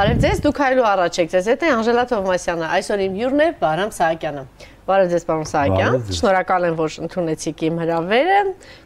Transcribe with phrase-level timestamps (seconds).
[0.00, 3.48] Բարև ձեզ, դուք հայլու առաջ եք։ Ձեզ հետ է Անժելա Թովմասյանը։ Այսօր իմ հյուրն է
[3.60, 4.44] Բարամ Սահակյանը։
[4.88, 8.38] Բարև ձեզ, պարոն Սահակյան։ Շնորհակալ եմ, որ ընդունեցիք իմ հրավերը։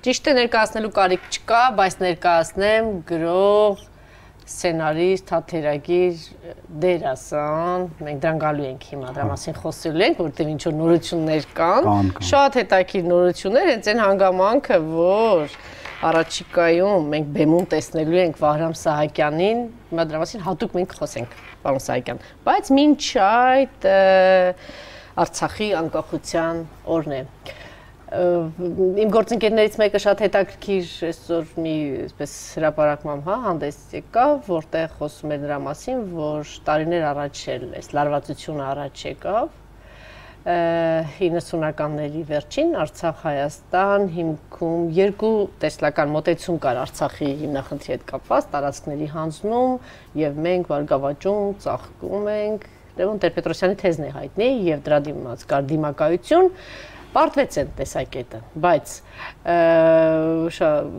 [0.09, 3.85] Ճիշտ է ներկայացնելու կարիք չկա, բայց ներկայացնեմ գրող,
[4.50, 6.27] սցենարիստ, թատերագիր,
[6.82, 12.12] դերասան։ Մենք դրան գալու ենք հիմա, դրա մասին խոսելու ենք, որտեղ ինչ որ նորություններ կան։
[12.35, 15.59] Շատ հետաքրքիր նորություններ, հենց այն հանգամանքը, որ
[16.04, 22.22] առաջիկայում մենք բեմում տեսնելու ենք Վահրամ Սահակյանին, հիմա դրա մասին հատուկ մենք խոսենք, պարոն Սահակյան։
[22.48, 23.89] Բայց մինչ այդ
[25.25, 27.20] Արցախի անկախության օրն է
[28.14, 31.75] իմ գործընկերներից մեկը շատ հետաքրքիր այսօր մի
[32.05, 37.91] այսպես հրապարակմամբ հա հանդես եկավ, որտեղ խոսում էր նրա մասին, որ տարիներ առաջ էլ այս
[37.98, 39.48] լարվածությունը առաջ եկավ
[40.44, 45.30] 90-ականների վերջին Արցախ-Հայաստան հիմքում երկու
[45.62, 49.73] տեսլական մոտեցում կար Արցախի հիմնախնդրի հետ կապված, տարածքների հանձնում
[50.20, 56.53] եւ մենք վարգավաճում ծաղկում ենք Լևոն Տեր-Պետրոսյանի թեզն է հայտնի եւ դրա դիմաց կար դիմակայություն
[57.14, 58.92] պարտվեց այն տեսակետը, բայց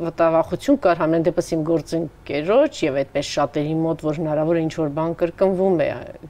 [0.05, 4.93] վտավախություն կար համեն դեպս իմ գործընկերոջ եւ այդպես շատերի մոտ, որ հնարավոր է ինչ որ
[4.95, 5.89] բան կրկնվում է,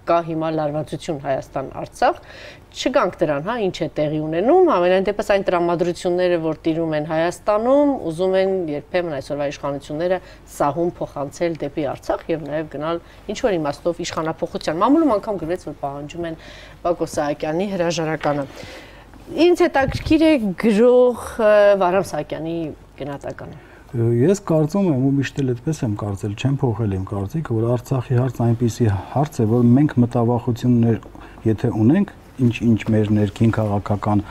[0.10, 2.22] կա հիմա լարվածություն Հայաստան-Արցախ,
[2.76, 7.92] չգանք դրան, հա, ինչ է տեղի ունենում, ամենայն դեպս այն տրամադրությունները, որ տիրում են Հայաստանում,
[8.10, 10.18] ուզում են երբեմն այսօրվա իշխանությունները
[10.56, 13.00] սահուն փոխանցել դեպի Արցախ եւ նաեւ գնալ
[13.32, 16.36] ինչ որ իմաստով իշխանապողության։ Մամուլում անգամ գրվեց, որ պահանջում են
[16.84, 18.46] Պակո Սահակյանի հրաժարականը։
[19.46, 20.34] Ինձ հետաքրքիր է
[20.66, 21.24] գրող
[21.82, 22.58] Վարամ Սահակյանի
[23.00, 23.64] գնահատականը։
[23.96, 28.18] Ես կարծում եմ ու միշտ էլ այդպես եմ կարծել, չեմ փոխել իմ կարծիքը, որ Արցախի
[28.20, 30.98] հարցը այնպիսի հարց է, որ մենք մտավախություններ
[31.46, 32.12] եթե ունենք,
[32.46, 34.24] ինչ-ինչ մեր ներքին քաղաքական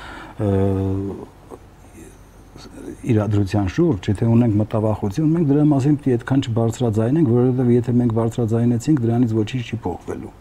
[3.05, 8.15] իրադրության շուրջ, եթե ունենք մտավախություն, մենք դրա մասին պետք է այդքան չբարձրաձայնենք, որովհետև եթե մենք
[8.19, 10.33] բարձրաձայնեցինք, դրանից ոչինչ չի փոխվելու։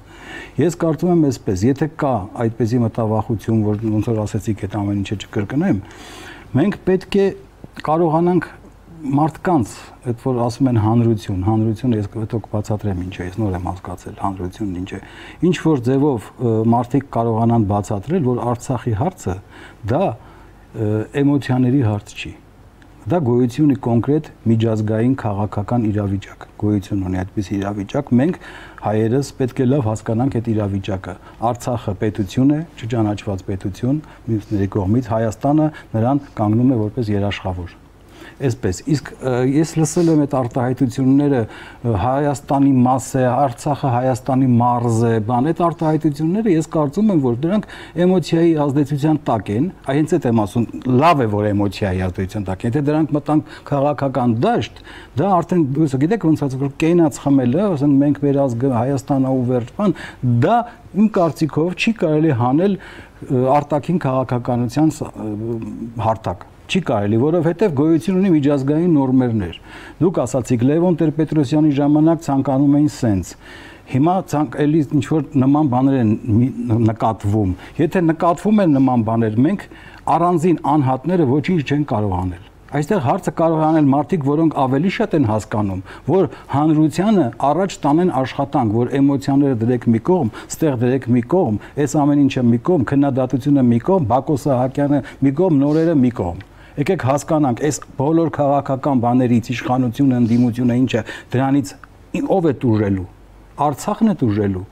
[0.63, 2.13] Ես կարծում եմ այսպես, եթե կա
[2.44, 5.80] այդպեսի մտավախություն, որ ոնց որ ասեցիք, այդ ամեն ինչը չկրկնեմ,
[6.53, 7.28] մենք պետք է
[7.84, 8.50] կարողանանք
[9.03, 9.72] մարդկանց,
[10.08, 14.16] այդ որ ասում են հանրություն, հանրությունը ես հետո կբացատրեմ ինչ է, ես նոր եմ հասկացել
[14.24, 15.00] հանրությունն ինչ է։
[15.50, 16.30] Ինչ որ ձևով
[16.74, 19.36] մարդիկ կարողանան բացատրել, որ Արցախի հարցը
[19.92, 20.06] դա
[21.24, 22.31] էմոցիաների հարց չի
[23.03, 28.40] դա գոյություն ունի կոնկրետ միջազգային քաղաքական իրավիճակ գոյություն ունի այդպես իրավիճակ մենք
[28.86, 31.18] հայերս պետք է լավ հասկանանք այդ իրավիճակը
[31.52, 37.80] արցախը պետություն է չճանաչված պետություն մյուսների կողմից հայաստանը նրան կանգնում է որպես երաշխավոր
[38.44, 39.09] այսպես իսկ
[39.53, 41.41] ես լսել եմ այդ արտահայտությունները
[42.03, 47.67] Հայաստանի մաս է, Արցախը Հայաստանի մարզ է, բան այդ արտահայտությունները ես կարծում եմ որ դրանք
[48.03, 50.67] էմոցիայի ազդեցության տակ են, այնց այդ եմ ասում,
[51.03, 54.83] լավ է որ էմոցիայի ազդեցության տակ են, եթե դրանք մտանք քաղաքական դաշտ,
[55.19, 59.44] դա արդեն դուք գիտեք ոնց ասած որ կենաց խմելը, ասեն մենք մեր ազգը Հայաստանա ու
[59.53, 59.95] վերջ բան,
[60.44, 60.57] դա
[60.94, 62.79] իմ կարծիքով չի կարելի հանել
[63.53, 64.91] արտաքին քաղաքականության
[66.03, 69.59] հարթակ չի կարելի, որովհետև գոյություն ունի միջազգային նորմերներ։
[70.00, 73.34] Դուք ասացիք Լևոն Տեր-Պետրոսյանի ժամանակ ցանկանում էին սենց
[73.94, 76.12] հիմա ցանկ էլի ինչ որ նման բաներ են
[76.88, 77.51] նկատվում։
[77.81, 79.66] Եթե նկատվում են նման բաներ, մենք
[80.13, 85.12] առանձին անհատները ոչինչ չեն կարող անել։ Այստեղ հարցը կարող է անել մարդիկ, որոնք ավելի շատ
[85.13, 91.24] են հասկանում, որ հանրությանը առաջ տանեն աշխատանք, որ էմոցիաները դրեք մի կողմ, ստեղ դրեք մի
[91.35, 96.12] կողմ, այս ամեն ինչը մի կողմ, քննադատությունը մի կողմ, Բակո Սահակյանը մի կողմ, նորերը մի
[96.24, 96.41] կողմ
[96.73, 101.03] եկեք հասկանանք այս բոլոր քաղաքական բաներից իշխանությունը, ընդդիմությունը ինչը
[101.34, 101.73] դրանից
[102.34, 103.06] ով է դուրժելու
[103.63, 104.63] Արցախն է դուրժելու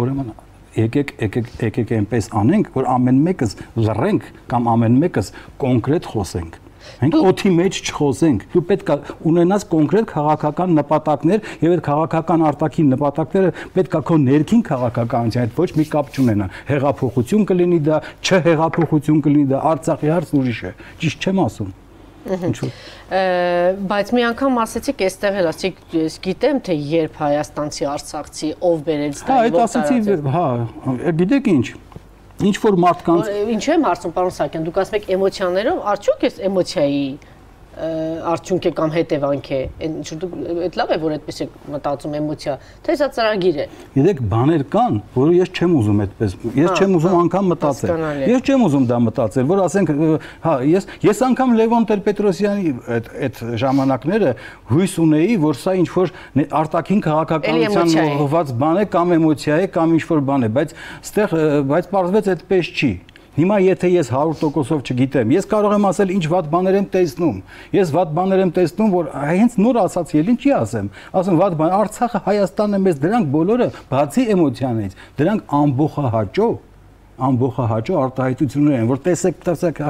[0.00, 0.30] ուրեմն
[0.76, 5.32] եկեք եկեք եկեք այնպես անենք որ ամեն մեկս լռենք կամ ամեն մեկս
[5.64, 6.58] կոնկրետ խոսենք
[7.00, 8.96] Մենք օթի մեջ չխոսենք։ Դու պետք է
[9.30, 15.60] ունենաս կոնկրետ քաղաքական նպատակներ եւ այդ քաղաքական արտաքին նպատակները պետք է քո ներքին քաղաքականության հետ
[15.60, 20.74] ոչ մի կապ չունենա։ Հեղափոխություն կլինի դա, չհեղափոխություն կլինի դա, Արցախի հարցն ուրիշ է։
[21.04, 21.78] Ճիշտ չեմ ասում։
[22.20, 22.68] Ինչու։
[23.90, 29.22] Բայց մի անգամ ասեցիք, այստեղ էլ ասեցիք, ես գիտեմ թե երբ հայաստանցի արցախցի ով բերեց
[29.24, 30.44] դա։ Հա, այդ ասեցի, հա,
[31.20, 31.64] գիտեք ինչ,
[32.40, 37.02] ինչ որ մարդկանց Ինչու եմ հարցում պարոն Սակյան, դուք ասում եք էմոցիաներով, արդյոք էս էմոցիայի
[37.80, 42.54] արդյունք է կամ հետևանք է այդ լավ է որ այդպես է մտածում էմոցիա
[42.86, 47.16] թե սա ծրագիր է գիտեք բաներ կան որը ես չեմ ուզում այդպես ես չեմ ուզում
[47.20, 49.92] անգամ մտածել ես չեմ ուզում դա մտածել որ ասենք
[50.44, 54.34] հա ես ես անգամ Լևոն Տեր-Պետրոսյանի այդ այդ ժամանակները
[54.70, 56.14] հույս ունեի որ սա ինչ որ
[56.60, 61.36] արտաքին քաղաքականության ուղղված բան է կամ էմոցիա է կամ ինչ որ բան է բայց ստեղ
[61.70, 62.92] բայց պարզվեց այդպես չի
[63.40, 67.38] Հիմա եթե ես 100%-ով չգիտեմ, ես կարող եմ ասել ինչ վատ բաներ եմ տեսնում։
[67.72, 70.90] Ես վատ բաներ եմ տեսնում, որ հենց նոր ասած ելին չի ասեմ։
[71.20, 76.50] Ասում վատ բան, Արցախը, Հայաստանը մեզ դրանք բոլորը բացի էմոցիաներից, դրանք ամբողջահաճո
[77.28, 79.80] ամբողջահաճո արտահայտություններ են, որ տեսեք, տեսեք,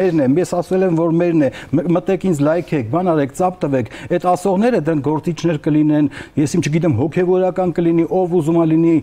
[0.00, 1.50] մերն է, ես ասել եմ, որ մերն է,
[1.96, 6.10] մտեք ինձ լայքեք, բան արեք, ծապ տվեք, այդ ասողները դրանք գործիչներ կլինեն,
[6.40, 8.96] ես իմ չգիտեմ, հոգևորական կլինի, ով ուզում է լինի,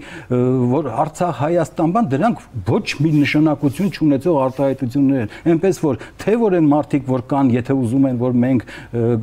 [0.74, 6.58] որ Արցախ, Հայաստան, բան, դրանք ոչ մի նշանակություն չունեցող արտահայտություններ են, այնպես որ թե որ
[6.58, 8.68] են մարդիկ, որ կան, եթե ուզում են, որ մենք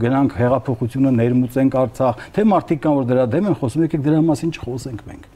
[0.04, 4.54] գնանք հեղափոխությունը ներմուծենք Արցախ, թե մարդիկ կան, որ դրա դեմ են խոսում, եկեք դրա մասին
[4.54, 5.33] չխոսենք մենք։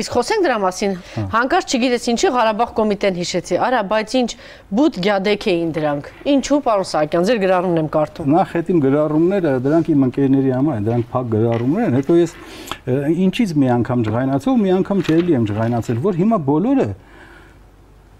[0.00, 4.30] Իսկ խոսենք դրա մասին։ հա։ Հանկարծ չգիտես ինչի Ղարաբաղ կոմիտեն հիշեցի։ Արա, բայց ինչ
[4.76, 9.52] բուտ գյադեկ էին դրանք։ Ինչու, պարոն Սահակյան, ձեր գրառումն եմ կարդում։ Նախ հետ իմ գրառումները,
[9.66, 12.36] դրանք իմ ընկերների համար են, դրանք փակ գրառումներ են։ Հետո ես
[13.26, 16.88] ինչից մի անգամ ջղայնացող, մի անգամ չելի եմ ջղայնացել, որ հիմա բոլորը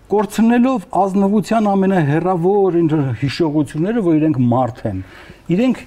[0.07, 2.77] կորցնելով ազնվության ամենահեռավոր
[3.23, 5.01] հիշողությունները, որ իրենք մարդ են,
[5.57, 5.81] իրենք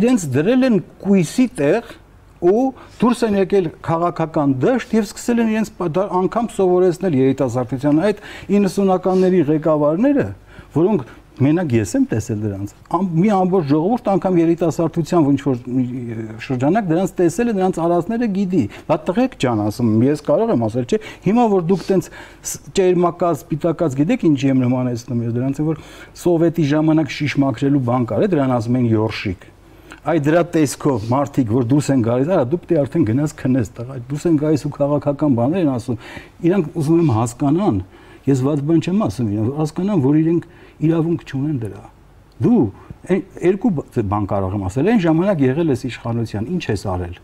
[0.00, 1.94] իրենց դրել են կույսի տեղ
[2.40, 2.66] ու
[3.00, 5.72] դուրս են եկել քաղաքական դաշտ եւ սկսել են իրենց
[6.20, 10.26] անգամ սովորեցնել երիտասարդության այդ 90-ականների ղեկավարները,
[10.76, 11.08] որոնք
[11.40, 12.72] մենակ ես եմ տեսել դրանց։
[13.16, 15.60] Մի ամբողջ ժողովուրդ անգամ երիտասարդության ոչ որ
[16.44, 20.88] շրջանակ դրանց տեսել է, դրանց արածները գիտի։ Բա տղեկ ջան, ասում ես կարող եմ ասել,
[20.90, 22.10] չէ, հիմա որ դուք տենց
[22.76, 25.80] ճերմակած, սպիտակած գիտեք ինչի եմ նմանեցնում ես դրանց, որ
[26.20, 29.48] սովետի ժամանակ շիշ մաքրելու բան կար, դրան ասում են յորշիկ
[30.00, 33.70] այ դրա տեսքով մարդիկ որ դուրս են գալիս, արա դու պետք է արդեն գնաս քնես
[33.76, 35.98] տղա, դուրս են գալիս ու քաղաքական բաներ են ասում։
[36.48, 37.80] Իրանք ուզում եմ հասկանան,
[38.30, 40.46] ես ված բան չեմ ասում իրենք, հասկանան, որ իրենք
[40.88, 41.84] իրավունք չունեն դրա։
[42.40, 42.62] Դու
[43.50, 43.72] երկու
[44.08, 47.20] բան կարող եմ ասել, այն ժամանակ եղել ես իշխանության, ինչ ես արել։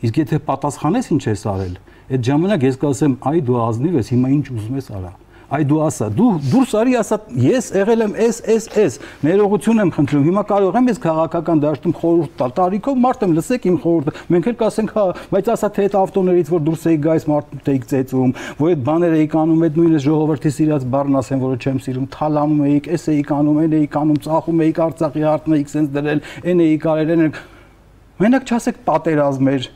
[0.00, 1.74] Իսկ եթե պատասխանես ինչ ես արել,
[2.10, 5.12] այդ ժամանակ ես կասեմ, այ դու ազնիվ ես, հիմա ինչ ուզում ես արա
[5.50, 9.90] այ դու ասա դու դուրս արի ասա ես եղել եմ էս էս էս ներողություն եմ
[9.96, 14.14] խնդրում հիմա կարող եմ ես քաղաքական դաշտում խորհուրդ տալ տարիքով մարդ եմ լսեք իմ խորհուրդը
[14.30, 15.04] մենք էլ կասենք հա
[15.34, 19.20] բայց ասա թե այդ ավտոներից որ դուրս էի գայս մարդ էիք ծեծում որ այդ բաները
[19.20, 23.34] էիք անում այդ նույնը ժողովրդի սիրած բառն ասեն որը չեմ սիրում թալանում էիք էս էիք
[23.40, 27.36] անում այն էիք անում ծախում էիք արցախի հարտն էիք սենց դրել այն էիք արել այն
[28.20, 29.70] մենակ չասեք պատերազմեր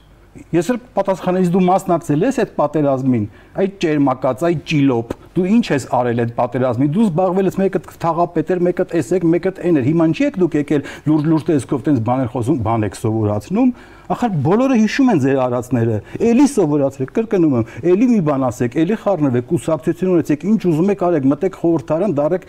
[0.51, 3.27] Ես էլ պատասխանեցի դու մասնակցել ես այդ պատերազմին,
[3.63, 8.61] այդ ճերմակած, այդ ճիլոպ։ Դու ինչ ես արել այդ պատերազմին։ Դու զբաղվել ես մեկը թաղապետեր,
[8.69, 12.87] մեկը տեսեք, մեկը էներ։ Հիմա ինչի եք դուք եկել լուրջ-լուրջ տեսքով տենց բաներ խոսում, բան
[12.87, 13.73] եք սովորացնում։
[14.15, 15.99] Ախր բոլորը հիշում են ձեր արածները։
[16.29, 17.65] Էլի սովորացրեք, կրկնում եմ,
[17.95, 22.47] էլի մի բան ասեք, էլի խառնվեք, կուսակցություն ունեցեք, ինչ ուզում եք արեք, մտեք խորհրդարան, դարեք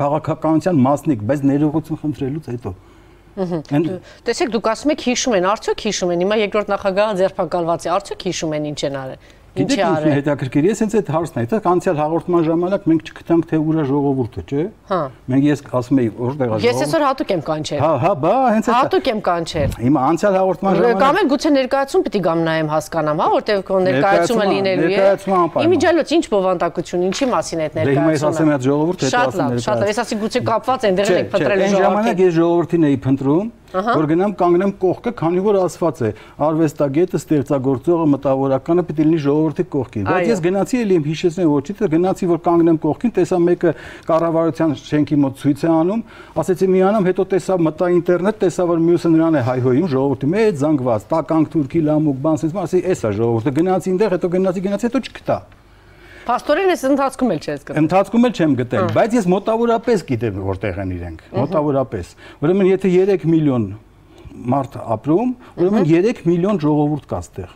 [0.00, 2.74] քաղաքականության մասնիկ, բայց ներողություն խնդրելուց հետո
[3.32, 8.26] Տեսեք, դուք ասում եք հիշում են, արդյոք հիշում են։ Հիմա երկրորդ նախագահը ձերբակալված է, արդյոք
[8.28, 11.96] հիշում են ինչ են արել։ Ինչի արել։ Հետաքրքիր, ես հենց այդ հարցն է, դա անցյալ
[12.00, 16.60] հաղորդման ժամանակ մենք չգտանք թե ուրա ժողովուրդը, չէ՞։ Հա։ Մենք ես ասում էի, որտեղ է
[16.62, 20.00] ժողովուրդը։ Ես այսօր հատուկ եմ կանչել։ Հա, հա, բա, հենց այդ։ Հատուկ եմ կանչել։ Հիմա
[20.08, 24.46] անցյալ հաղորդման ժամանակ Կամ էլ գուցե ներկայացում պիտի գամ նայեմ հասկանամ, հա, որտեղ քո ներկայացումը
[24.52, 25.04] լինելու է։
[25.68, 29.20] Իմիջիալոց ինչ բովանդակություն, ինչի մասին է այդ ներկայացումը։ Դե հիմա ես ասեմ այդ ժողովուրդը հետո
[29.22, 31.82] ասեմ ներկայացում։ Շատ լավ, շատ լավ, ես ասի գուցե կապված են դերել եք փնտրել ժողովրդին։
[31.82, 36.10] Այն ժամանակ ես ժողովրդին էի փնտրում որ գնամ կանգնեմ կողքը, քանի որ ասված է
[36.46, 41.88] արվեստագետը, ստեղծագործողը, մտավորականը է լինի ժողովրդի կողքին։ Բայց ես գնացի էլի իմ հիշեցնեմ ոչի, թե
[41.92, 43.72] գնացի որ կանգնեմ կողքին, տեսա մեկը
[44.12, 46.04] կառավարության շենքի մոտ ցույց է անում,
[46.42, 50.60] ասեցի մի անամ, հետո տեսա մտա ինտերնետ, տեսա որ մյուսը նրան է հայհոյում ժողովրդի մեջ
[50.62, 55.04] զանգված, տականք թուրքի լամուկ, բան, ասես, ասի, էսա ժողովուրդը գնացի այնտեղ, հետո գնացի, գնացի, հետո
[55.08, 55.40] չգտա։
[56.22, 60.76] Պաստորեն ես ընթացքում էլ չես գտել։ Ընթացքում էլ չեմ գտել, բայց ես մոտավորապես գիտեմ որտեղ
[60.82, 62.12] են իրենք, մոտավորապես։
[62.46, 63.64] Ուրեմն եթե 3 միլիոն
[64.32, 67.50] մարդ ապրում, ուրեմն 3 միլիոն ժողովուրդ կա այդտեղ։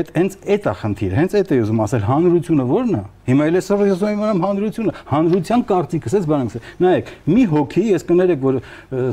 [0.00, 3.58] Այդ հենց այդ է խնդիրը, հենց այդ է ուզում ասել հանրությունը ո՞րն է։ Հիմա էլ
[3.60, 8.60] էսօր ես ուզում եմ հանրությունը, հանրության կարծիքս էս բանանք։ Նայեք, մի հոգի, ես կներեք, որ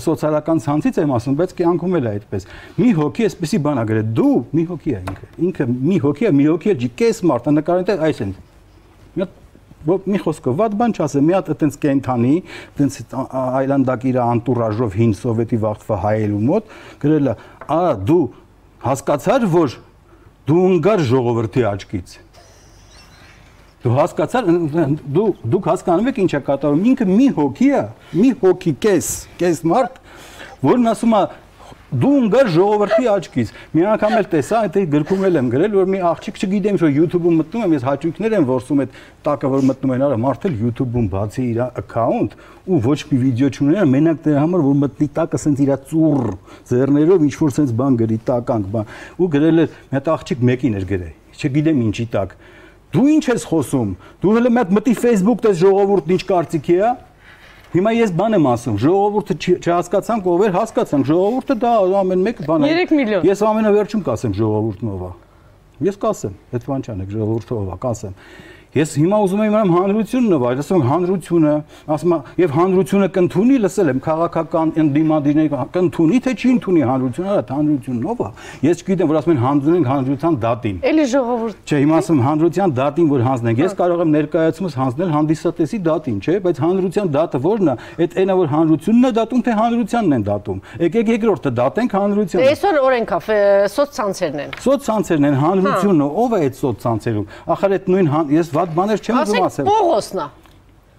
[0.03, 2.47] սոցիալական ցանցից եմ ասում, բայց կյանքում էլ է այդպես։
[2.81, 6.35] Մի հոգի էսպեսի բան ա գրել, դու մի հոգի է ինքը։ Ինքը մի հոգի է,
[6.37, 8.35] մի հոգի է, կես մարդ, նկարին դե այս են։
[9.85, 12.35] մի խոսքով ված բան չասեմ, մի հատ այտենց կենթանի,
[12.77, 12.97] այտենց
[13.61, 16.71] այլանդակիր անտուրաժով հին սովետի վաղտվա հայելու մոտ
[17.03, 17.35] գրել է,
[17.67, 18.23] «Ա դու
[18.87, 19.75] հասկացար, որ
[20.47, 22.15] դու ընկար ժողովրդի աչքից»։
[23.83, 24.47] Դու հասկացար,
[25.13, 27.81] դու դուք հասկանում եք ինչ է կատարում։ Ինքը մի հոգի է,
[28.17, 29.99] մի հոգի կես, կես մարդ,
[30.65, 31.21] որն ասում է
[31.87, 36.01] դու ընկար ժողովրդի աչքից։ Մի անգամ էլ տեսա, այդ գրքում էլ եմ գրել, որ մի
[36.07, 40.03] աղջիկ չգիտեմ, որ YouTube-ում մտնում եմ, ես հաճույքներ եմ որսում այդ տակը, որ մտնում են,
[40.07, 42.35] արա մարդել YouTube-ում բացի իր account
[42.67, 46.27] ու ոչ մի վիդեո չուներ, մենակ դրա համար որ մտնի տակը սենց իր ծուռ
[46.67, 50.77] ձեռներով ինչ որ սենց բան գրի տականք, բան։ Ու գրել էր մի հատ աղջիկ մեկին
[50.77, 52.35] էր գրել։ Չգիտեմ ինչի տակ
[52.87, 53.89] Դու ինչ ես խոսում։
[54.23, 56.91] Դու մեկ մտի Facebook տես ժողովուրդն ինչ կարծիքի է։
[57.77, 62.63] Հիմա ես բան եմ ասում, ժողովուրդը չհասկացանք ով էր, հասկացանք, ժողովուրդը դա ամեն մեկը բան
[62.65, 65.11] է։ 3 միլիոն։ Ես ամենավերջում կասեմ ժողովուրդն ով է։
[65.85, 68.15] Ես կասեմ, այդ բան չանեք, ժողովուրդը ով է, կասեմ։
[68.77, 71.53] Ես հիմա ուզում եմ իմանալ հանրությունն ով է, ասում հանրությունը,
[71.95, 78.05] ասում եւ հանրությունը կընդունի, լսել եմ քաղաքական ընդդիմադիրների կընդունի թե չի ընդունի հանրությունը, հա հանրությունն
[78.11, 78.29] ով է։
[78.67, 83.07] Ես չգիտեմ, որ ասում են հանձնենք հանրության դատին։ Էլի ժողովուրդ։ Չէ, հիմա ասում հանրության դատին
[83.17, 87.75] որ հանձնենք։ Ես կարող եմ ներկայացումս հանձնել հանդիսատեսի դատին, չէ, բայց հանրության դատը ո՞րն է։
[87.97, 92.79] Այդ այնա որ հանրությունն է դատում, թե հանրությանն են դատում։ Եկեք երկրորդը դատենք հանրությանը։ Այսօր
[92.87, 93.19] օրենքա
[93.77, 97.25] սոցցանցերն են։ Սոցցանցերն են, հանրությունը ով է այդ սոցցանցերում։
[97.57, 100.27] Ախր այդ նույն ես վատ բաներ չեմ ուզում ասել։ Պողոսն է։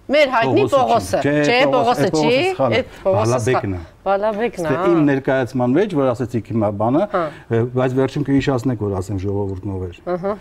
[0.09, 6.49] Մեր հայտնի Պողոսը, չէ, Պողոսը չի, այդ Պողոսը։ Բալաբեկն է։ Իմ ներկայացման մեջ, որ ասացիք
[6.49, 7.21] հիմա բանը, հա։
[7.75, 10.33] բայց վերջում կհիշացնեք, որ ասեմ ժողովուրդն ով էր։ Ահա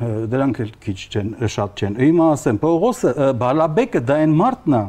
[0.00, 3.10] դրանք էլ քիչ չեն, շատ չեն։ Հիմա ասեմ, Պողոսը,
[3.42, 4.82] Բալաբեկը դա այն մարդն է,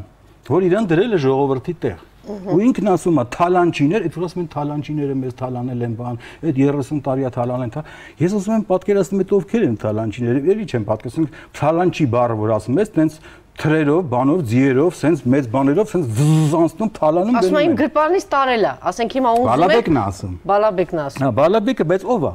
[0.47, 4.49] որ իրան դրել է ժողովրդի տեղ ու ինքն ասում է թալանչիներ, այդ որ ասում են
[4.53, 7.73] թալանչիները մեզ թալանել են բան, այդ 30 տարիա թալան են,
[8.21, 12.81] ես ասում եմ պատկերացնում եք ովքեր են թալանչիները, ելի չեմ պատկերացնում, թալանչի բառը որ ասում
[12.81, 13.17] ես, տենց
[13.61, 18.71] թրերով, բանով, ձիերով, սենց մեծ բաներով, սենց վզզանցնում, թալանում դնում Ասում եմ գրպանից տարել է,
[18.91, 22.33] ասենք հիմա ուզում եք Բալաբեկն է ասում։ Բալաբեկն է ասում։ Հա, Բալաբեկը բայց ով է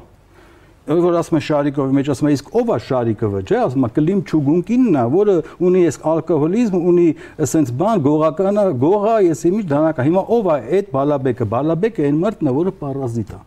[0.86, 4.20] որ ասում է Շարիկովի մեջ ասում է իսկ ով է Շարիկովը, չէ, ասում է Կլիմ
[4.26, 5.34] Չուգունկինն է, որը
[5.66, 7.06] ունի այս ալկոհոլիզմ, ունի
[7.46, 12.46] ասենց բան, գողականը, գողա, ես իմի դանակա։ Հիմա ով է այդ Բալաբեկը։ Բալաբեկը այն մարդն
[12.46, 13.40] է, որը պարազիտ է։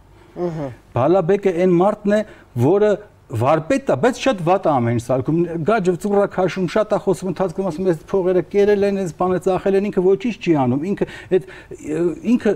[0.50, 0.67] Ահա։
[1.00, 2.22] Բալաբեկը այն մարդն է,
[2.65, 2.91] որը
[3.29, 7.27] վարպետ է, բայց շատ վատ է ամեն ինչ սարքում։ Գաջը ծուռա քաշում, շատ է խոսում,
[7.29, 11.07] ընթացքում ասում ես փողերը կերել են, այս բանը ծախել են, ինքը ոչինչ չի անում։ Ինքը
[11.29, 11.45] այդ
[12.33, 12.53] ինքը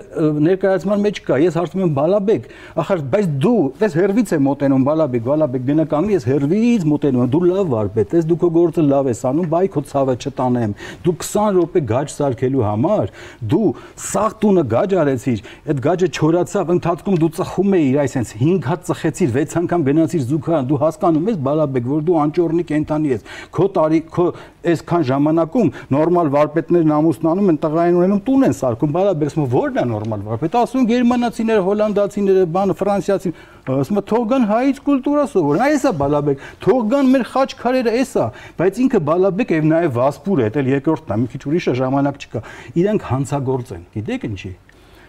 [0.48, 2.48] ներկայացման մեջ կա։ Ես հարցնում եմ Բալաբեկ,
[2.82, 7.42] ախր բայց դու, ես հերվից եմ մոտենում Բալաբեկ, Բալաբեկ գնականում ես հերվից մոտենում եմ, դու
[7.54, 11.54] լավ վարպետ ես, դու քո գործը լավ ես անում, բայ քո ցավը չտանեմ։ Դու 20
[11.54, 13.12] րոպե գաջ սարքելու համար,
[13.54, 13.70] դու
[14.04, 15.42] սաղ տունը գաջ արեցիր,
[15.74, 20.63] այդ գաջը չորացավ, ընթացքում դու ծխում էիր, այսենց 5 հատ ծխեցիր, 6 անգամ գնացիր զուգա
[20.70, 24.26] դու հասկանում ես Բալաբեկ, որ դու անճորնի կենտանի ես։ Քո տարի քո
[24.64, 29.84] այսքան ժամանակում նորմալ վարպետներն ամուսնանում են, տղային ունենում, տուն են սարքում։ Բալաբեկ ասում ո՞րն է
[29.92, 35.84] նորմալ վարպետ։ Ասում գերմանացիները, հոլանդացիները, բանը ֆրանսիացին ասում է թող գան հայից կուլտուրա սովորեն։ Այս
[35.88, 38.26] է Բալաբեկ։ Թող գան մեր խաչքարերը էս է,
[38.60, 42.44] բայց ինքը Բալաբեկ եւ նաեւ Վասպուր է, դա երկրորդն է, մի քիչ ուրիշը ժամանակ չկա։
[42.84, 44.52] Իրանք հանցագործ են։ Գիտեք ինչի՞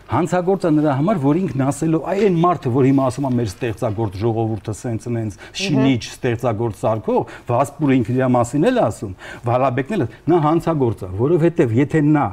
[0.09, 4.17] հանցագործը նրա համար, որ ինքն ասելով, այ այն մարդը, որ հիմա ասում է մեր ստեղծագործ
[4.21, 9.15] ժողովուրդը սենց նենց շինիչ ստեղծագործ սարքող, Վասպուրը ինքը իր մասին էլ ասում,
[9.49, 12.27] Վալաբեկն էլ նա հանցագործ է, որովհետև եթե նա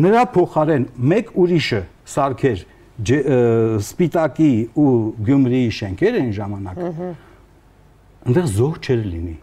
[0.00, 1.82] նրա փոխարեն մեկ ուրիշը
[2.14, 2.64] սարքեր
[3.80, 4.90] սպիտակի ու
[5.26, 6.82] գյումրիի շենքեր են ժամանակ,
[8.28, 9.36] այնտեղ զոհ չեր լինի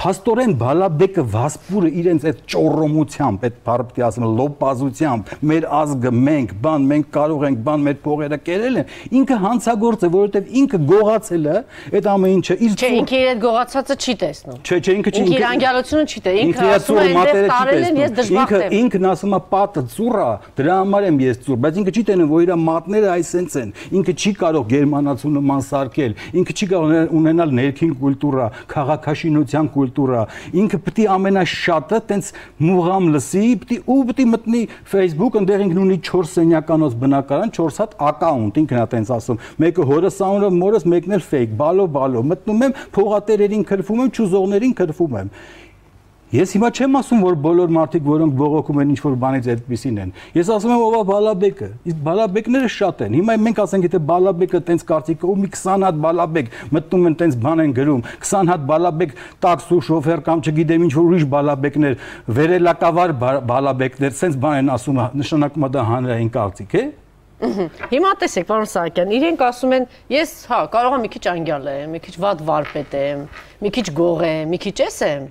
[0.00, 7.10] Փաստորեն Բալաբեկը Վասպուրը իրենց այդ ճոռոմությամբ, այդ բարբտի ասում լոպազությամբ, մեր ազգը մենք, բան մենք
[7.16, 11.58] կարող ենք, բան մեր փողերը կերել են, ինքը հանցագործ է, որովհետև ինքը գողացել է
[12.00, 15.20] այդ ամեն ինչը իր Չէ, ինքը իր այդ գողացածը չի տեսնում։ Չէ, չէ, ինքը չի։
[15.20, 18.80] Ինքը իր անգալությունը չի տե, ինքը ասում է այնտեղ տարել են, ես դժբախտ եմ։ Ինքը
[18.80, 20.30] ինքն ասում է պատը ծուռա,
[20.60, 24.16] դրա համար եմ ես ծուռ, բայց ինքը չի տենում, որ իր մատները այսենց են։ Ինքը
[24.20, 30.22] չի կարող գերմանացու նման սարքել, ինքը չի կարող ունենալ ներքին կուլտուրա, քաղաքաշինության կուլտուրա կուլտուրա,
[30.60, 32.30] ինքը է ամենաշատը տենց
[32.60, 37.96] մուղամ լսի, է ու է մտնի Facebook, այնտեղ ինքն ունի 4 սենյականոց բնակարան, 4 հատ
[38.10, 42.64] account, ինքն է տենց ասում։ Մեկը հորս անունը, մորս մեկն էլ fake, բալո բալո։ Մտնում
[42.66, 45.32] եմ, փողատերերին քրվում եմ, ճուզողներին քրվում եմ։
[46.30, 50.50] Ես հիմա չեմ ասում, որ բոլոր մարդիկ, որոնք բողոքում են ինչ-որ բանից այդպեսին են։ Ես
[50.54, 54.84] ասում եմ, ով է Բալաբեկը։ Իսկ Բալաբեկները շատ են։ Հիմա մենք ասենք, եթե Բալաբեկը տենց
[54.90, 59.16] կարծիքը ու մի 20 հատ Բալաբեկ մտնում են տենց բան են գրում, 20 հատ Բալաբեկ
[59.42, 61.98] տաքսու շոֆեր կամ չգիտեմ ինչ որ ուրիշ Բալաբեկներ,
[62.38, 63.14] վերելակավար
[63.50, 66.84] Բալաբեկներ, սենց բան են ասում, նշանակում է դա հանրային կարծիք է։
[67.40, 71.94] Հիմա տեսեք, պարոն Սահակյան, իրենք ասում են, ես հա, կարող եմ մի քիչ անգյալ եմ,
[71.94, 73.22] մի քիչ վատ վարպետ եմ,
[73.64, 75.24] մի քիչ գող եմ, մի քիչ էս եմ,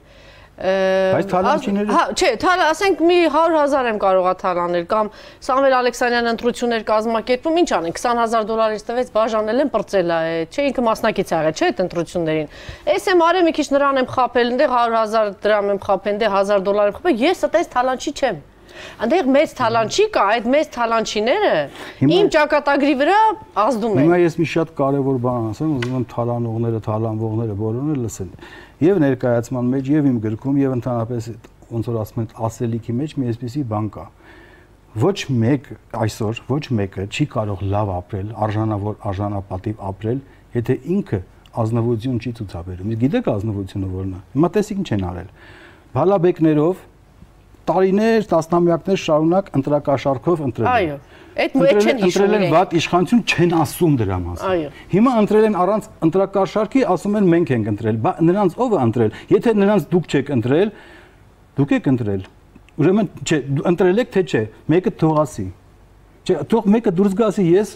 [0.59, 5.11] Բայց թալանչիները Հա, չէ, թալ, ասենք մի 100.000 եմ կարողա թալանել կամ
[5.47, 10.19] Սամվել Ալեքսանյանը ընտրություններ կազմակերպում, ինչ անեն, 20000 դոլարից տվեց, բաժանել են, պրծել է,
[10.51, 12.53] չէ, ինքը մասնակից ա եղել, չէ, այդ ընտրություններին։
[12.91, 16.63] Էս եմ արել մի քիչ նրան եմ խապել, այնտեղ 100.000 դրամ եմ խապել, այնտեղ 1000
[16.67, 18.47] դոլար եմ խապել, ես այդպես թալանչի չեմ։
[19.03, 21.53] Այնտեղ մեծ թալանչի կա, այդ մեծ թալանչիները
[22.15, 23.17] իմ ճակատագրի վրա
[23.63, 28.31] ազդում են։ Հիմա ես մի շատ կարևոր բան ասեմ, ուզում եմ թալանողները, թալանվողները բոլորը լսեն
[28.79, 31.31] եւ ներկայացման մեջ եւ իմ գրքում եւ ընդհանրապես
[31.69, 34.05] ոնց որ ասում են ասելիքի մեջ մի այսպեսի բան կա
[34.97, 40.21] ոչ մեկ այսօր ոչ մեկը չի կարող լավ ապրել, արժանավոր արժանապատիվ ապրել,
[40.55, 41.19] եթե ինքը
[41.61, 45.29] ազնվություն չի ցուցաբերում։ Իսկ գիտեք ազնվությունը որն է։ Հիմա տեսիք ինչ են արել։
[45.93, 46.81] Բալաբեկներով
[47.69, 50.97] տարիներ, տասնամյակներ շարունակ ընտրակաշարքով ընտրել։ Այո։
[51.39, 55.45] Այդ մոտ չեն հիշում։ Ընտրել են վատ իշխանություն չեն ասում դրա մասին։ Այո։ Հիմա ընտրել
[55.49, 59.87] են առանց ընտրակաշարքի, ասում են մենք ենք ընտրել։ Բա նրանց ով է ընտրել։ Եթե նրանց
[59.93, 60.73] դուք չեք ընտրել,
[61.59, 62.27] դուք եք ընտրել։
[62.79, 65.47] Ուրեմն չէ, ընտրել եք թե չէ, մեկը թողասի։
[66.29, 67.73] Չէ, թող մեկը դուրս գասի, ես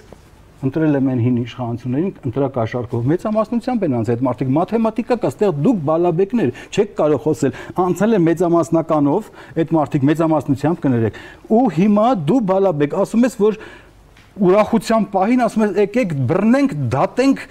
[0.63, 6.51] ընտրել այն հին իշխանություններին ընտրակաշարքով մեծամասնությամբ են անց այդ մարդիկ մաթեմատիկա կա ստեղ դուք բալաբեկներ
[6.73, 9.31] չեք կարող խոսել անցել են մեծամասնականով
[9.63, 11.19] այդ մարդիկ մեծամասնությամբ կներեք
[11.53, 13.59] ու հիմա դու բալաբեկ ասում ես որ
[14.33, 17.43] ուրախության պահին ասում ես եկեք բռնենք դատենք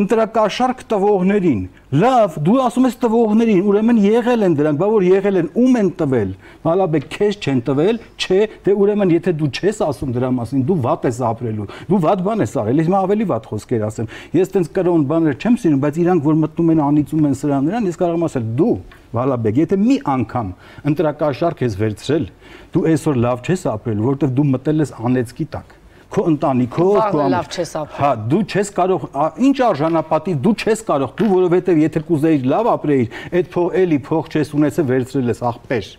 [0.00, 5.48] ընտրակաշարք տվողներին։ Լավ, դու ասում ես տվողներին, ուրեմն եղել են դրանք, բա որ եղել են,
[5.58, 6.30] ում են տվել։
[6.66, 11.08] Մալաբե քեզ չեն տվել, չէ, դե ուրեմն եթե դու չես ասում դրա մասին, դու վատ
[11.10, 15.04] ես ապրելու։ Դու վատ բան ես արել, հիմա ավելի վատ խոսքեր ասեմ։ Ես տենց կրոն
[15.10, 18.26] բաներ չեմ սիրում, բայց իրանք որ մտնում են անիծում են սրան նրան, ես կարող եմ
[18.30, 18.72] ասել դու
[19.10, 20.52] Վալաբեկ, եթե մի անգամ
[20.86, 22.28] ընտրակաշարք ես վերցրել,
[22.76, 25.79] դու այսօր լավ չես ապրել, որովհետև դու մտել ես անեցքի տակ
[26.10, 29.04] քո ընտանիքով, քո լավ չես ապրել։ Հա, դու չես կարող,
[29.46, 34.30] ինչ արժանապատիվ, դու չես կարող, դու որովհետև եթե կուզեիր լավ ապրեիր, այդ փող էլի փող
[34.34, 35.90] չես ունեցել, վերցրել ես աղբեր։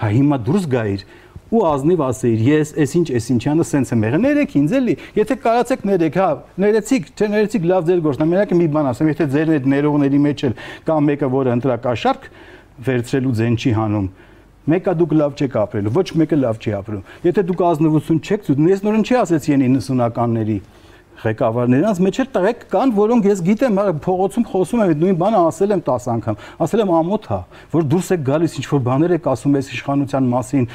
[0.00, 1.04] Հա, հիմա դուրս գայիր
[1.50, 5.36] ու ազնիվ ասեիր, ես էս ինչ էս ինչանը սենց եմ եղել, ներեք ինձ էլի, եթե
[5.42, 6.28] կարացեք ներեք, հա,
[6.62, 10.20] ներեցիք, չէ, ներեցիք լավ ձեր գործն է, մենակ մի բան ասեմ, եթե ձեր այդ ներողների
[10.30, 10.54] մեջ էլ
[10.86, 12.28] կա մեկը, որը ընտրակաշարք
[12.86, 14.06] վերցրելու ձեն չի հանում,
[14.70, 18.60] Մեկը դուք լավ չեք ապրելու, ոչ մեկը լավ չի ապրում։ Եթե դուք ազնվություն չեք ցույց,
[18.70, 20.58] ես նորեն չի ասեցի այն 90-ականների
[21.20, 25.82] ղեկավարներինց մեջ էլ տղեկ կան, որոնք ես գիտեմ, փողոցում խոսում եմ, նույն բանը ասել եմ
[25.88, 27.40] 10 անգամ։ Ասել եմ ամոթ հա,
[27.74, 30.66] որ դուրս եք գալիս, ինչ որ բաներ եք ասում ես իշխանության մասին,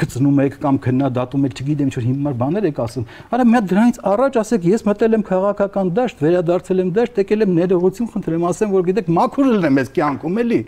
[0.00, 3.70] գծնում եք կամ քննադատում եք, չգիտեմ, ինչ որ հիմար բաներ եք ասում։ Արա մի հատ
[3.70, 8.46] դրանից առաջ ասեք, ես մտել եմ քաղաքական դաշտ, վերադարձել եմ դաշտ, եկել եմ ներողություն խնդրեմ,
[8.50, 10.62] ասեմ, որ գիտեք, մաքուր եմ ես կյանքում էլի։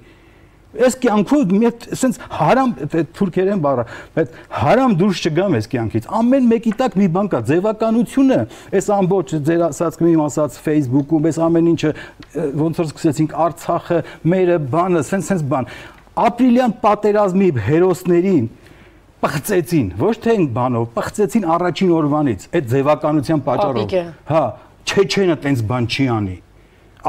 [0.73, 2.71] Այս կյանքում մի sense հարամ
[3.13, 3.83] թուրքերեն բառը,
[4.17, 8.39] բայց հարամ դուրս չգամ այս կյանքից։ Ամեն մեկի տակ մի բան կա, ձևականությունը,
[8.73, 11.93] այս ամբողջ ձեր ասած կմիմ ասած Facebook-ում, այս ամեն ինչը
[12.63, 13.99] ոնց որ սկսեցինք Արցախը,
[14.33, 15.69] մերը բանը, sense sense բան։
[16.23, 18.49] Ապրիլյան պատերազմի հերոսներին
[19.23, 23.95] պղծեցին, ոչ թե այն բանով, պղծեցին առաջին օրվանից, այդ ձևականության պատճառով։
[24.33, 24.43] Հա,
[24.83, 26.37] չեչենը տենց բան չի անի։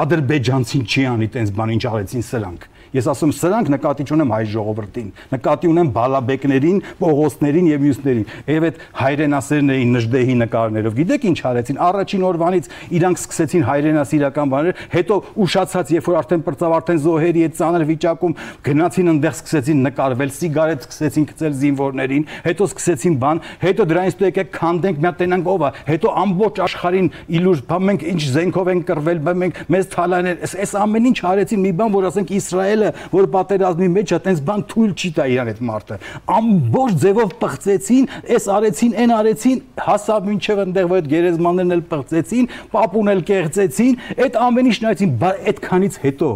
[0.04, 5.08] Ադրբեջանցին չի անի տենց բան, ինչ արեցին սրանք Ես ասում սրանք նկատի ունեմ հայ ժողովրդին,
[5.34, 12.25] նկատի ունեմ բալաբեկներին, Պողոսներին եւ մյուսներին։ Եվ այդ հայրենասերներին նժդեհի նկարներով։ Գիտեք ինչ արեցին։ Առաջին
[12.29, 17.86] օրվանից իրանք սկսեցին հայրենասիրական բաներ, հետո ուշացած, երբ որ արդեն պրծավ, արդեն զոհերի այդ ծանր
[17.89, 24.27] վիճակում գնացին այնտեղ սկսեցին նկարվել, սիգարետ սկսեցին գցել զինվորներին, հետո սկսեցին բան, հետո դրանից դու
[24.29, 28.71] եկեք քանդենք, մի հատ տենանք ով է, հետո ամբողջ աշխարհին իլուր, բա մենք ինչ զենքով
[28.73, 32.83] են կռվել, բա մենք մեզ թալաներ, այս ամեն ինչ արեցին մի բան, որ ասենք Իսրայել
[32.84, 35.98] Իսրայելը, որ պատերազմի մեջ է, տենց բան թույլ չի տա իրան այդ մարդը։
[36.38, 42.50] Ամբողջ ձևով պղծեցին, այս արեցին, այն արեցին, հասավ մինչև այնտեղ որ այդ գերեզմաններն էլ պղծեցին,
[42.74, 46.32] պապուն էլ կեղծեցին, այդ ամեն ինչ նայեցին, բայց այդքանից հետո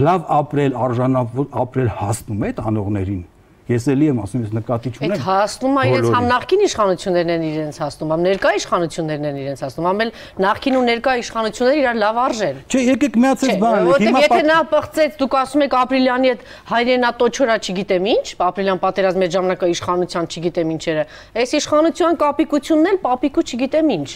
[0.00, 3.22] լավ ապրել, արժանավոր ապրել հասնում է այդ անողներին
[3.70, 7.44] Ես էլի եմ ասում, ես նկատի չունեմ։ Այդ հասնում է իրենց համ նախկին իշխանություններն են
[7.50, 10.10] իրենց հասնում, համ ներկա իշխանություններն են իրենց հասնում, համ էլ
[10.44, 15.14] նախկին ու ներկա իշխանությունները իրար լավ արժեն։ Չէ, եկեք միացած բանը։ Հիմա եթե նա բղծեց,
[15.20, 21.04] դուք ասում եք ապրիլյանի այդ հայրենատոչորա չգիտեմ ինչ, ապրիլյան պատերազմի ժամանակ իշխանության չգիտեմ ինչերը։
[21.40, 24.08] Այս իշխանության կապիկությունն էլ պապիկու չգիտեմ ինչ։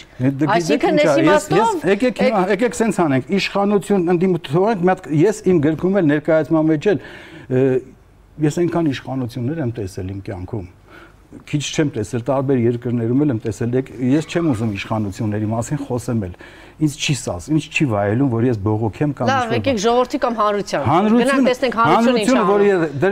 [0.55, 6.09] Այսինքն ես իմաստով եկեք հիմա եկեք սենց անենք, իշխանություն ընդդիմ թողենք ես իմ գրքում էլ
[6.15, 7.03] ներկայացման մեջ էլ
[8.43, 10.65] ես այնքան իշխանություններ եմ տեսել իմ կյանքում
[11.49, 13.77] քիչ չեմ տեսել տարբեր երկրներում եմ տեսել
[14.11, 16.35] ես չեմ ուզում իշխանությունների մասին խոսեմ էլ
[16.75, 20.87] ինձ չի սաս, ինձ չի վայելում, որ ես բողոքեմ կամ Լավ, եկեք ժողովրդի կամ հանրության։
[21.15, 22.63] Գնանք տեսնենք հանրությունը ինչ որ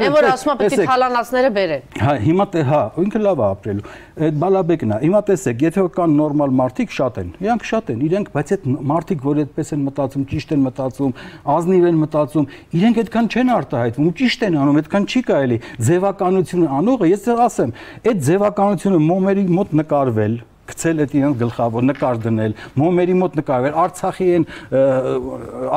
[0.03, 3.45] Այն որ ասում է պետք է թալանացները բերեն։ Հա, հիմա թե հա, ինքը լավ է
[3.53, 3.85] ապրելու։
[4.23, 8.31] Այդ բալաբեկն է։ Հիմա տեսեք, եթե կան նորմալ մարդիկ շատ են, իրանք շատ են, իրենք,
[8.33, 11.13] բայց այդ մարդիկ, որ այդպես են մտածում, ճիշտ են մտածում,
[11.53, 12.47] ազնիվ են մտածում,
[12.83, 17.75] իրենք այդքան չեն արտահայտվում, ու ճիշտ են անում, այդքան չի կարելի։ Ձևականությունը անողը, ես ասեմ,
[18.13, 20.37] այդ ձևականությունը մոմերի մոտ նկարվել,
[20.73, 24.45] գցել այդ իրենց գլխավոր նկար դնել, մոմերի մոտ նկարվել, Արցախի են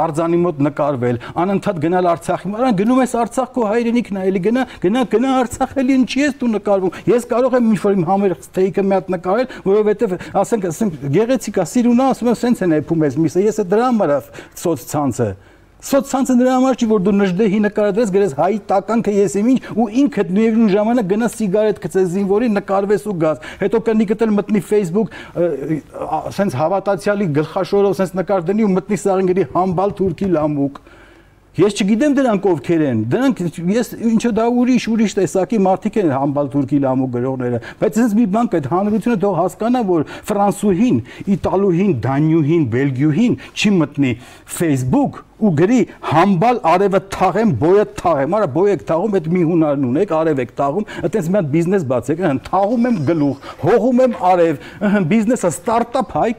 [0.03, 4.65] արձանի մոտ նկարվել, անընդհատ գնալ Արցախի, արան գնում ես Արցախ քո հայրենիքն է, էլի գնա,
[4.87, 8.87] գնա, գնա Արցախ, էլի ինչի ես դու նկարվում։ Ես կարող եմ ինչ-որ իմ համեր ստեյքը
[8.87, 13.39] մի հատ նկարել, որովհետև ասենք, ասենք գեղեցիկ է, սիրունա, ասում եմ, սենց են եփում ես
[13.47, 14.19] ես դրա համար է
[14.63, 15.31] սոցցանցը
[15.87, 19.87] Սոցցանցը նրա համար չի, որ դու նժդեհի նկարադրես, գրես հայ տականքը ես եմ ինչ ու
[20.03, 25.15] ինքդ նույնիսկ ժամանակ գնաս սիգարետ գցես զինվորի նկարվես ու գաս։ Հետո կնի գտել մտնի Facebook,
[26.41, 30.87] սենց հավատացյալի գլխաշորով սենց նկար դնի ու մտնի սաղին գրի համբալ թուրքի լամուկ։
[31.57, 33.39] Ես չգիտեմ դրանք ովքեր են։ Դրանք
[33.73, 38.27] ես ինչո դա ուրիշ ուրիշ տեսակի մարդիկ են համբալ թուրքի լամու գրողները, բայց ես մի
[38.35, 40.99] բան կա, այդ հանրությունը թող հասկանա, որ ֆրանսուհին,
[41.33, 44.13] իտալուհին, դանյուհին, բելգիուհին չի մտնի
[44.59, 49.87] Facebook ու գրի համբալ արևը թաղեմ, բոյը թաղեմ։ Արա բոյ եք թաղում, այդ մի հունարն
[49.91, 54.17] ունեք, արև եք թաղում, այտենց մի հատ բիզնես բացեք, հն թաղում եմ գլուխ, հողում եմ
[54.33, 56.31] արև, հն բիզնեսը ստարտափ հայ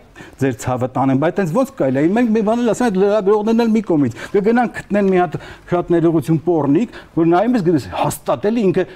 [0.42, 3.74] ձեր ցավը տանեմ, բայց այտենց ոնց կարելի է։ Մենք մի բան էլ ասենք, լրագրողներն էլ
[3.76, 5.38] մի կողմից կգնան գտնեն մի հատ
[5.72, 8.88] շատ ներողություն պորնիկ, որ նայում ես գնես հաստատելի ինքը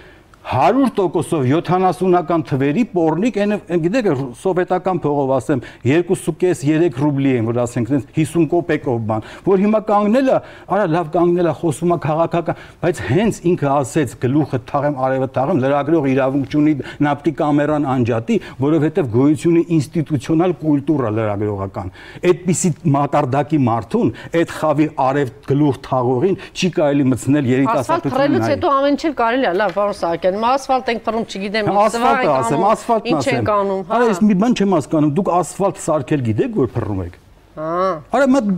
[0.42, 4.08] 100%-ով 70-ական թվերի պորնիկ, այն գիտեք
[4.42, 10.40] սովետական փողով ասեմ 2.5-3 ռուբլի են, որ ասենք 50 կոպեկով բան, որ հիմա կանգնել է,
[10.76, 15.62] արա լավ կանգնել է, խոսում է քաղաքական, բայց հենց ինքը ասեց գլուխը թաղեմ, արևը թաղեմ,
[15.62, 16.74] լրագրող իրավունք ունի
[17.06, 21.94] նապտի կամերան անջատի, որովհետև գոյությունի ինստիտուցիոնալ կուլտուրա լրագրողական։
[22.32, 28.72] Այդպիսի մակարդակի մարդուն այդ խավի արև գլուխ թաղողին չի կարելի մտցնել երիտասարդությունն։ Ասֆալտ փռելուց հետո
[28.82, 33.18] ամեն ինչ կարելի է, լավ, պարոն Սահակյան են, ասֆալտ ենք փռում, չգիտեմ, ասֆալտ ասեմ, ասֆալտն
[33.18, 36.72] ասեմ։ Ինչ են կանում, հա։ ես մի բան չեմ հասկանում, դուք ասֆալտ սարքել գիտեք, որ
[36.76, 37.18] փռում եք։
[37.62, 38.52] Հա։ Արա մտ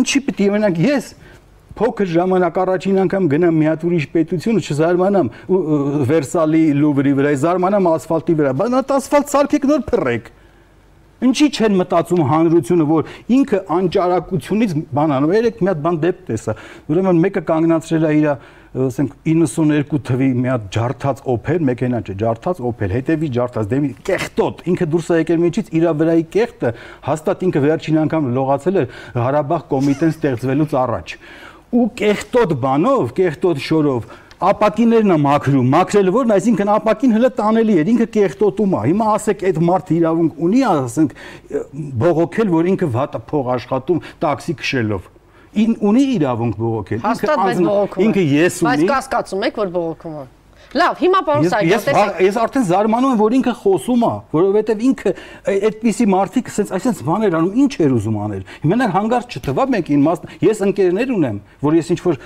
[0.00, 1.10] ինչի պիտի մենակ ես
[1.80, 5.28] փոքր ժամանակ առաջին անգամ գնամ մի հատ ուրիշ պետությունը չզարմանամ
[6.10, 10.30] Վերսալի Լուվրի վրա, զարմանամ ասֆալտի վրա, բայց այդ ասֆալտ սարքեք նոր փռեք։
[11.20, 16.54] Ինչի չեն մտածում հանրությունը, որ ինքը անճարակությունից բան անում։ Երեք մի հատ բան դեպք տեսա։
[16.90, 18.28] Ուրեմն մեկը կանգնացրել է իր
[18.70, 24.62] ասենք 92 թվի մի հատ ջարդած Opel մեքենա չէ, ջարդած Opel, հետևի ջարդած դեմի կեղտոտ,
[24.70, 26.72] ինքը դուրս է եկել միջից իր վրայի կեղտը,
[27.08, 31.14] հաստատ ինքը վերջին անգամ լողացել էր Ղարաբաղ կոմիտեն ստեղծվելուց առաջ։
[31.70, 37.90] Ու կեղտոտ բանով, կեղտոտ շորով ապակիներն է մաքրում, մաքրելը որն, այսինքն ապակին հələ տանելի էր,
[37.92, 41.16] ինքը կեղտոտում է։ Հիմա ասեք այդ մարդը իրավունք ունի, ասենք
[42.06, 45.10] բողոքել, որ ինքը վատ փող աշխատում տաքսի քշելով
[45.50, 50.28] ին ունի իրավունք բողոքել։ Ինքը անձն ինքը ես ունի։ Բայց կասկածում եք, որ բողոքում է։
[50.70, 55.12] Լավ, հիմա պարոն Սարգսյան, տեսեք։ Ես արդեն զարմանում եմ, որ ինքը խոսում է, որովհետև ինքը
[55.50, 60.22] այդպիսի մարդիկ ասենց այսպես բաներ անում, ինչ էր ուզում անել։ Հիմա հանգարց չթվա մեկին մաս,
[60.46, 62.20] ես ընկերներ ունեմ, որ ես ինչ որ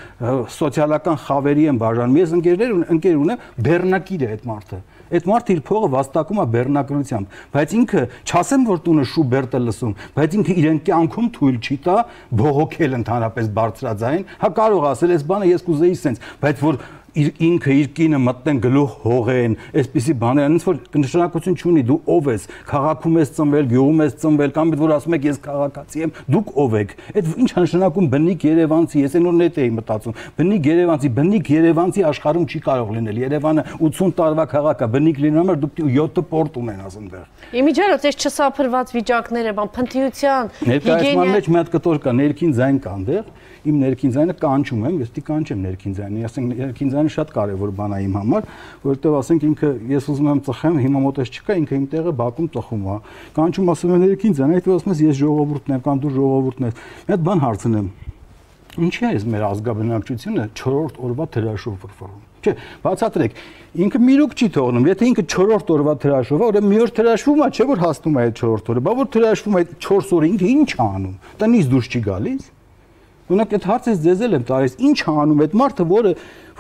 [0.60, 5.62] սոցիալական խավերի եմ բաժանում, ես ընկերներ ընկեր ունեմ, բեռնակիր է այդ մարդը այդ մարդը իր
[5.68, 11.30] փողը վաստակում է բեռնակրությամբ, բայց ինքը չասեմ որ տունը շուբերտը լսում, բայց ինքը իրեն կյանքում
[11.34, 11.96] թույլ չի տա
[12.40, 16.80] բողոքել ընդհանրապես բարձրաձայն, հա կարող ասել այս բանը ես կուզեի սենց, բայց որ
[17.14, 22.31] իր ինքը իր կինը մտնեն գլուխ հողեն, այսպիսի բաներ, այնց որ նշանակություն չունի դու ով
[22.33, 26.50] ես, քաղաքում ես ծնվել, գյուղում ես ծնվել, կամ որ ասում եք ես քաղաքացի եմ, դուք
[26.64, 31.50] ով եք։ Այդ ինչ նշանակում բնիկ Երևանցի, ես այն օրն էի մտածում, բնիկ Երևանցի, բնիկ
[31.55, 36.27] Երևանցի աշխարհում չի կարող լինել։ Երևանը 80 տարվա քաղաք է, բնիկ լինելու համար դուք 7
[36.35, 37.24] պորտ ունենաս այնտեղ։
[37.55, 42.79] Իմիջիայլոց այս չսափրված վիճակները, բան փնթիության, հիգիենա։ Ներկայացման մեջ մի հատ կտոր կա, ներքին ձայն
[42.85, 43.33] կա այնտեղ
[43.64, 47.72] իմ ներքին ձայնը կանչում եմ, ես դի կանչեմ ներքին ձայնը, ասենք ներքին ձայնը շատ կարևոր
[47.76, 48.46] բան է իմ համար,
[48.84, 52.84] որովհետև ասենք ինքը ես ուզում եմ ծխեմ, հիմա մոտես չկա, ինքը իմ տեղը բակում ծխում
[52.84, 52.96] է։
[53.36, 56.78] Կանչում ասում եմ ներքին ձայն, այդ ասում ես ես ժողովուրդն եմ կամ դու ժողովուրդն ես։
[57.04, 57.88] Մի հատ բան հարցնեմ։
[58.74, 62.52] Ինչի է այս մեր ազգաբնակչությունը 4-րդ օրվա թրաշով վրվռում։ Չէ,
[62.84, 63.36] բացատրեք,
[63.84, 67.48] ինքը միրուկ չի թողնում։ Եթե ինքը 4-րդ օրվա թրաշով է, ուրեմն մի օր թրաշվում է,
[67.54, 70.70] չէ՞ որ հասնում է այդ 4-րդ օրը։ Բա որ թրաշվում է 4 օրը, ինքը ինչ
[70.84, 72.50] անում։ Տնից դուրս չի գալիս։
[73.32, 76.10] Ունակ այդ հարցից ձեզ էլ եմ տալիս, ինչ անում այդ մարդը, որը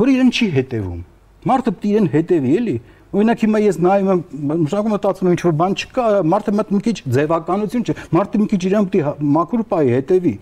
[0.00, 1.00] որ իրեն չի հետևում։
[1.44, 2.76] Մարդը պետք իրեն հետևի, էլի։
[3.14, 4.22] Օրինակ հիմա ես նայում եմ,
[4.64, 8.60] մշակում մտածում ինչ որ բան չկա, մարդը մտ մի քիչ ձևականություն չէ, մարդը մի քիչ
[8.64, 10.34] իրեն պետք մաքուր պայի հետևի։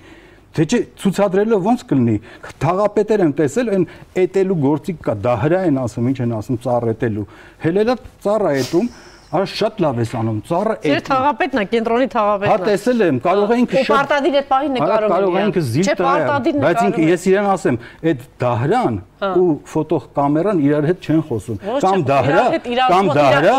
[0.53, 2.17] Թե չէ ցուցադրելով ոնց կլինի։
[2.63, 3.85] Թաղապետեր եմ տեսել, այն
[4.23, 7.25] էտելու գործիք կա, դահրա են ասում, ինչ են ասում, ծառ էտելու։
[7.63, 8.91] Հելելա ծառ է էտում,
[9.33, 13.05] Արա շատ լավ ես անում։ Ծառը այդ Ձեր թաղապետն է, կենտրոնի թաղապետն է։ Հա տեսել
[13.07, 16.37] եմ, կարող է ինքը շատ Պարտադիր այդ պահին նկարում է։ Կարող է ինքը զիլ տա։
[16.63, 17.79] Բայց ինքը ես իրեն ասեմ,
[18.13, 22.45] այդ դահրան հա։ ու ֆոտոկամերան իրար հետ չեն խոսում։ Կամ դահրա,
[22.93, 23.57] կամ դահրա։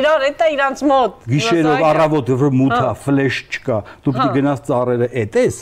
[0.00, 4.34] Իրար հետ է իրանց մոտ։ Գիշերով առավոտ որ մութա, հա։ ֆլեշ չկա։ Դու պիտի հա։
[4.38, 5.60] գնաս ծառերը էտես,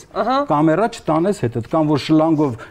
[0.53, 2.65] կամերա չտանես հետդ, կամ որ շլանգով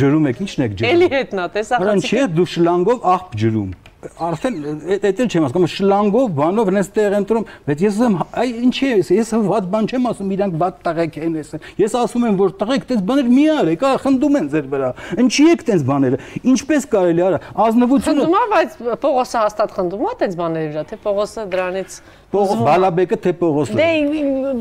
[0.00, 4.54] ջրում եք, ինչն եք ջրում։ Էլի հետնա, տեսա։ Նրան չի դու շլանգով աղբ ջրում արդեն
[4.96, 9.00] էլ չեմ ասում, շլանգով, բանով նես տեղ են տրում, բայց ես ասում, այ ինչի է,
[9.16, 12.86] ես ված բան չեմ ասում, իրանք բաց տղեկ են ես։ Ես ասում եմ, որ տղեկ
[12.88, 17.24] տես բաներ մի արեք, ա խնդում են ձեր վրա։ Ինչի եք տես բաները։ Ինչպես կարելի
[17.28, 22.00] արա, ազնվությունը։ Խնդում է, բայց Պողոսը հաստատ խնդում է տես բաների վրա, թե Պողոսը դրանից
[22.30, 23.86] Պողոս Բալաբեկը թե Պողոսը։ Դե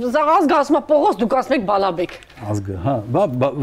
[0.10, 2.16] զաղազգ ասում է Պողոս, դուք ասում եք Բալաբեկ։
[2.50, 2.94] ազգը, հա,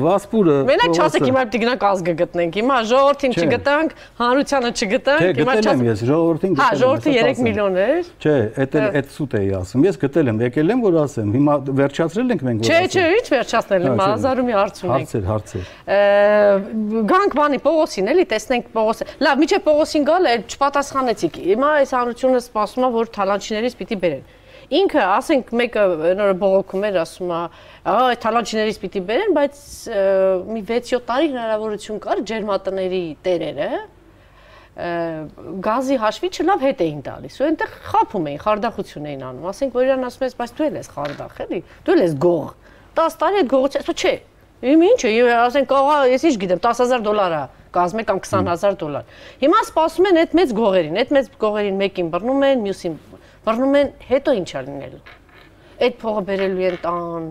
[0.04, 6.52] վասպուրը Մենակ չասեք հիմա դիգնակ ազգը գտնենք։ Հիմա ժողովրդին չգտանք, հանրությանը չգտանք, հիմա ես ժողովրդին
[6.56, 9.96] գտել եմ։ Հա, ժողովրդը 3 միլիոն էր։ Չէ, էդ էլ այդ սուտ էի ասում։ Ես
[10.04, 13.86] գտել եմ, եկել եմ որ ասեմ։ Հիմա վերջացրել ենք մենք որ։ Չէ, չէ, ի՞նչ վերջացնել,
[13.86, 15.64] հիմա հազարումի հարց ունենք։ Հարցեր, հարցեր։
[17.16, 22.40] Գանք բանի Պողոսին էլի, տեսնենք Պողոսը։ Լավ, միջը Պողոսին գալ է, չպատասխանեցիք։ Հիմա այս հանրությունը
[22.46, 24.26] սպասում է, որ թալանչիներից պիտի բերեն
[24.66, 25.82] ինքը, ասենք, մեկը
[26.18, 27.40] նոր բողոքում էր, ասում է,
[27.86, 29.60] ահա այդ թալանչիներից պիտի բերեն, բայց
[30.56, 33.68] մի 6-7 տարի հնարավորություն կար ջերմատների տերերը
[34.76, 39.86] գազի հաշվի չլավ հետ էին տալիս։ Ու այնտեղ խափում էին, խարդախություն էին անում։ Ասենք, որ
[39.86, 42.50] իրան ասում ես, բայց դու էլ ես խարդախ, էլի։ Դու էլ ես գող։
[43.00, 44.12] 10 տարի այդ գողը չէ։
[44.66, 47.40] Իմ ինչը, ասենք, աղա, ես ինչ գիտեմ, 10000 դոլար է
[47.76, 49.10] կազմե կամ 20000 դոլար։
[49.42, 52.94] Հիմա սպասում են այդ մեծ գողերին, այդ մեծ գողերին մեկին բռնում են, մյուսին
[53.46, 55.02] բռնում են, հետո ինչ է լինելու։
[55.86, 57.26] Այդ փողը բերելու են տան,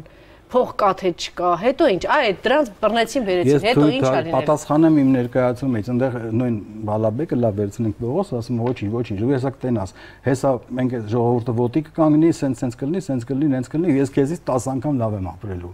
[0.56, 5.00] փող կա թե չկա, հետո ինչ, այ դրանց բռնեցին վերեցին, հետո ինչ է լինելու։ Պատասխանեմ
[5.02, 9.94] իմ ներկայացումից, այնտեղ նույն Բալաբեկը լավ վերցնենք փողոս, ասում ոչինչ, ոչինչ, ու հեսա կտենաս։
[10.30, 14.70] Հեսա մենք ժողովուրդը ոտի կկանգնի, սենց սենց կլինի, սենց կլինի, նենց կլինի, ես քեզից 10
[14.76, 15.74] անգամ լավ եմ ապրելու։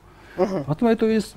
[0.72, 1.32] Հատում հետո ես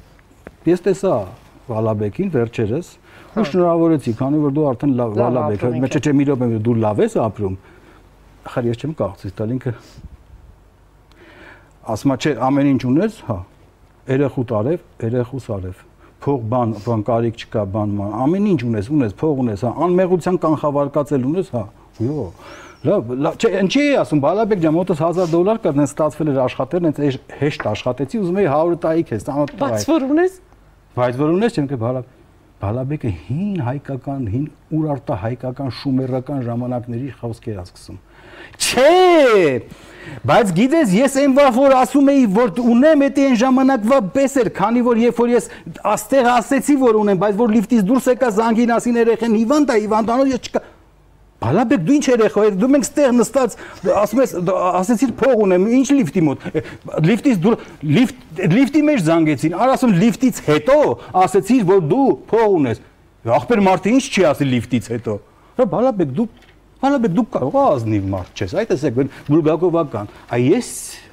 [0.65, 1.17] ես տեսա
[1.65, 2.89] Բալաբեկին վերջերս
[3.35, 7.17] ու շնորհավորեցի, քանի որ դու արդեն լավ Բալաբեկ, մեջը չէ մի րոպե դու լավ ես
[7.25, 7.55] ապրում
[8.45, 9.75] Ախր ես չեմ կարծես տալ ինքը
[11.95, 13.39] ասում է, չէ, ամեն ինչ ունես, հա,
[14.09, 15.83] երեխու տարև, երեխու սարև
[16.25, 17.91] փող բան, բան կարիք չկա, բան,
[18.25, 21.65] ամեն ինչ ունես, ունես, փող ունես, հա, անմեղության կանխավարկածել ունես, հա։
[22.01, 22.25] Յո։
[22.85, 26.41] Լավ, լավ, չէ, ինչի է ասում, Բալաբեկ ջան, մոտս 1000 դոլար կար, նենց ստացվել էր
[26.45, 26.99] աշխատել, նենց
[27.41, 30.37] հեշտ աշխատեցի, ուզում էի 100 տայի քեզ, ծանոթ տայ։ Բայց որ ունես։
[31.01, 32.13] Բայց որ ունես, չեմ կը Բալաբեկ
[32.65, 37.99] Բալաբեկը հին հայկական, հին ուրարտա հայկական շումերական ժամանակների խոսքեր ասկսում։
[38.59, 39.63] Չէ։
[40.25, 44.51] Բայց գիտես, ես այն վաղ որ ասում էի, որ ունեմ էդ այն ժամանակվա պես էր,
[44.57, 45.49] քանի որ երբ որ ես
[45.95, 50.33] աստեղ ասեցի, որ ունեմ, բայց որ լիֆտից դուրս եկա զանգին ասին երեխեն հիվանդ է, հիվանդանոց
[50.35, 50.65] ես չկա
[51.45, 53.55] Բալաբեկ դու ինչ երեխա ես դու մենք ստեղ նստած
[54.01, 54.33] ասում ես
[54.81, 56.47] ասեցիր փող ունեմ ինչ լիֆտի մոտ
[57.09, 57.55] լիֆտից դու
[57.97, 60.79] լիֆտ լիֆտի մեջ զանգեցին արա ասում լիֆտից հետո
[61.25, 62.81] ասեցիր որ դու փող ունես
[63.35, 65.19] ախպեր մարդը ինչ չի ասի լիֆտից հետո
[65.75, 66.29] բալաբեկ դու
[66.84, 70.70] Հալաբե դու կարող ես ազնիվ մարդ չես։ Այդ էսեք Բուլգակովական։ Այ ես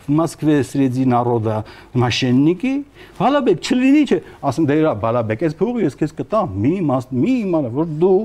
[0.07, 2.85] в Москве среди народа мошенники,
[3.19, 7.33] Բալաբեկ չլինի չէ, ասում դե իրա Բալաբեկ, այս փողը ես քեզ կտամ, մի մաս, մի
[7.43, 8.19] իմանա, որ դու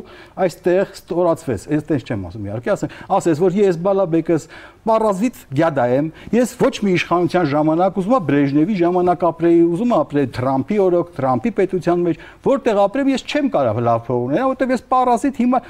[0.46, 4.48] այստեղ ստորացվես, այստեղ չեմ ասում, իհարկե ասեմ, ասես որ ես Բալաբեկս
[4.92, 10.02] պարազիտ գյադա եմ, ես ոչ մի իշխանության ժամանակ ուզում եմ Բրեժնևի ժամանակ ապրեի, ուզում եմ
[10.02, 14.76] ապրեի Թրամփի օրոք, Թրամփի պետության մեջ, որտեղ ապրեմ ես չեմ կարող լավ փող ունենալ, որտեղ
[14.76, 15.64] ես պարազիտ հիմա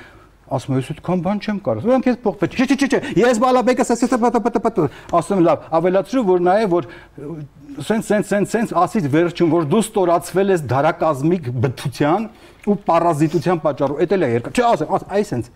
[0.47, 4.13] ասում ես այդքան բան չեմ կարող։ Ուրեմն քեզ փոխվել։ Չէ, չէ, չէ, ես բալաբեկս ասես
[4.23, 4.79] պտպտպտ։
[5.19, 6.89] Ասում լավ, ավելացրու որ նայե որ
[7.87, 12.29] սենց սենց սենց սենց ասից վերջում որ դու ստորացվել ես դարակազմիկ բթության
[12.67, 15.51] ու պարազիտության պատճառով։ Էդ էլ է երկար։ Չէ, ասեմ, այ սենց։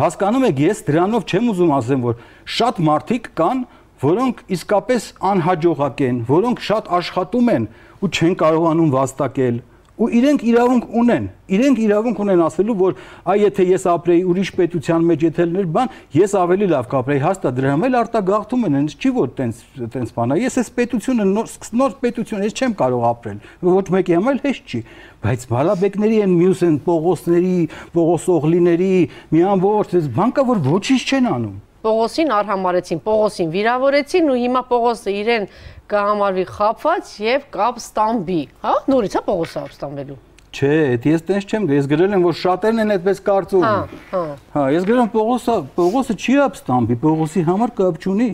[0.00, 2.20] Հասկանում եք, ես դրանով չեմ ուզում ասեմ, որ
[2.56, 3.58] շատ մարդիկ կան,
[4.00, 7.66] որոնք իսկապես անհաջողակ են, որոնք շատ աշխատում են
[8.00, 9.58] ու չեն կարողանում վաստակել
[10.00, 12.94] ու իրենք իրավունք ունեն իրենք իրավունք ունեն ասելու որ
[13.28, 17.56] այ եթե ես ապրեի ուրիշ պետության մեջ եթե լիներ բան ես ավելի լավ կապրեի հաստատ
[17.60, 21.96] դրա համար արտագաղթում են ինձ չի որ տենց տենց բանա ես այս պետությունը նոր նոր
[22.00, 23.40] պետություն ես չեմ կարող ապրել
[23.76, 24.84] ոչ մեկի համար հեշտ չի
[25.20, 27.58] բայց բալաբեկների են մյուս են Պողոսների
[27.96, 28.94] Պողոսօղլիների
[29.34, 35.14] մի ամբողջ այս բանկա որ ոչինչ չեն անում Պողոսին արհամարեցին, Պողոսին վիրավորեցին ու հիմա Պողոսը
[35.20, 35.46] իրեն
[35.90, 38.74] կհամարվի խապված եւ կապ ստամբի, հա?
[38.90, 40.18] Նորից է Պողոսը ստամբելու։
[40.50, 43.74] Չէ, այդ ես տես չեմ, ես գրել եմ որ շատերն են այդպես կարծում։ Հա,
[44.10, 44.22] հա։
[44.54, 48.30] Հա, ես գրել եմ Պողոսը, Պողոսը չի ապստամբի, Պողոսի համար կապ չունի։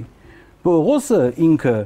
[0.67, 1.77] Պողոսը ինքը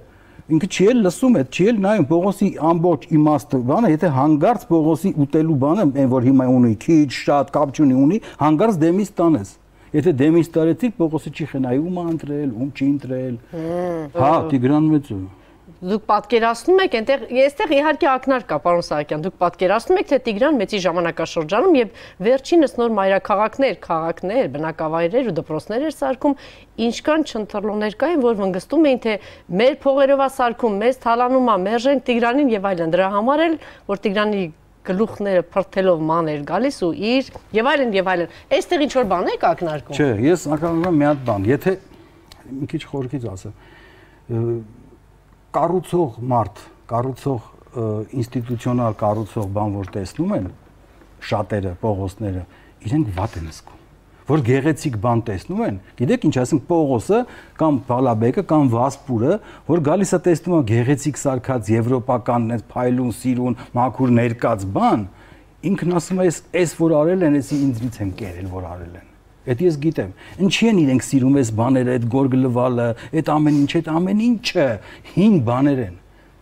[0.50, 5.12] ինքը չի էլ լսում է, չի էլ նայում Պողոսի ամբողջ իմաստը, բանը, եթե հանգարց Պողոսի
[5.24, 9.52] ուտելու բանը, այն որ հիմա ունի, քիչ, շատ կապ չունի ունի, հանգարց դեմից տանես։
[9.90, 13.36] Եթե դեմից տարեցի, Պողոսը չի խնայ ում ընտրել, ում չի ընտրել։
[14.14, 15.20] Հա, Տիգրան մեծը
[15.80, 20.58] դուք պատկերացնում եք այնտեղ այստեղ իհարկե ակնար կա պարոն Սահակյան դուք պատկերացնում եք թե Տիգրան
[20.60, 26.36] մեծի ժամանակաշրջանում եւ վերջինս նոր մայրաքաղաքներ, քաղաքներ, բնակավայրեր ու դպրոցներ էր սարքում
[26.90, 29.16] ինչքան չընտրլոներ կային որ վնգստում էին թե
[29.60, 34.04] մեր փողերով է սարքում, մեզ թալանում է, մերժենք Տիգրանին եւ այլն դրա համար էլ որ
[34.04, 34.44] Տիգրանի
[34.90, 39.30] գլուխները փրթելով ման էր գալիս ու իր եւ այլն եւ այլն այստեղ ինչ որ բան
[39.34, 41.74] եք ակնարկում Չէ ես ակնարկում մի հատ բան եթե
[42.50, 43.54] մի քիչ խորքից ասեմ
[45.50, 47.48] կառուցող մարդ, կառուցող
[48.20, 50.48] ինստիտուցիոնալ կառուցող բան որ տեսնում են
[51.30, 52.44] շատերը, Պողոսները,
[52.86, 53.79] իրենք վատ են զգում։
[54.30, 57.20] որ գեղեցիկ բան տեսնում են։ Գիտեք ինչ, ասենք Պողոսը
[57.60, 59.36] կամ Բալաբեկը կամ Վասպուրը,
[59.70, 65.06] որ գալիս է տեսնում է գեղեցիկ սարքած եվրոպական այս փայլուն, սիրուն, մաքուր ներկած բան,
[65.70, 69.08] ինքն ասում է, այս այս որ արել են, էսի ինձնից են կերել, որ արել են։
[69.50, 70.10] Այդ ես գիտեմ։
[70.46, 72.88] Ինչի են իրենք սիրում այս բաները, այդ գորգլվալը,
[73.20, 74.66] այդ ամեն ինչ, այդ ամեն ինչը
[75.14, 75.99] հին բաներ են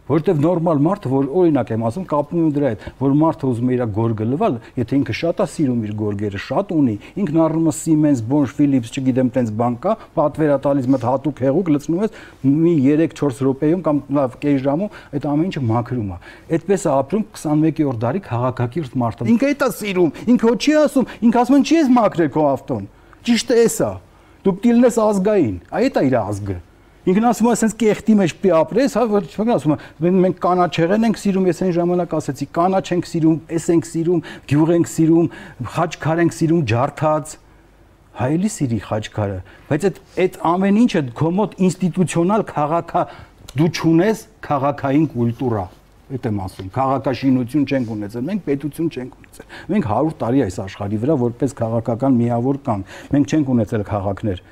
[0.08, 3.76] որովհետև նորմալ մարդը, որ օրինակ եմ ասում, կապում եմ դրա հետ, որ մարդը ուզում է
[3.76, 7.74] իր գորգը լվալ, եթե ինքը շատ է սիրում իր գորգերը, շատ ունի, ինքն առնում է
[7.78, 12.18] Siemens, Bosch, Philips, չգիտեմ, տենց բան կա, պատվեր է տալիս մտ հատուկ հեղուկ լցնում ես
[12.48, 16.18] մի 3-4 րոպեում կամ լավ կես ժամում այդ ամեն ինչը մաքրում է։
[16.58, 21.42] Այդպես է ապրում 21-րդ դարի քաղաքակիրթ մարդը։ Ինքը այդ է սիրում, ինքը չի ասում, ինքը
[21.42, 22.88] ասում են չի ես մաքրել քո ավտոն։
[23.28, 23.90] Ճիշտ է էսա։
[24.46, 26.58] Դու պիտի լինես ազգային։ Այդ է իր ազգը։
[27.08, 31.06] Ինքն ասում է, ասենց կեղտի մեջ պիտի ապրես, հա, ոչ ոք ասում է, մենք կանաչեղեն
[31.08, 34.20] ենք սիրում, ես այն ժամանակ ասեցի, կանաչ ենք սիրում, էս ենք սիրում,
[34.52, 35.30] գյուղ ենք սիրում,
[35.78, 37.32] խաչքար ենք սիրում, ջարդած
[38.18, 43.02] հայելի սիրի խաչքարը, բայց այդ այդ ամեն ինչը քո մոտ ինստիտուցիոնալ քաղաքա
[43.58, 45.66] դու ճունես քաղաքային կուլտուրա
[46.08, 51.00] այդ եմ ասում քաղաքաշինություն չենք ունեցել մենք պետություն չենք ունեցել մենք 100 տարի այս աշխարհի
[51.04, 54.42] վրա որպես քաղաքական միավոր կանք մենք չենք ունեցել քաղաքներ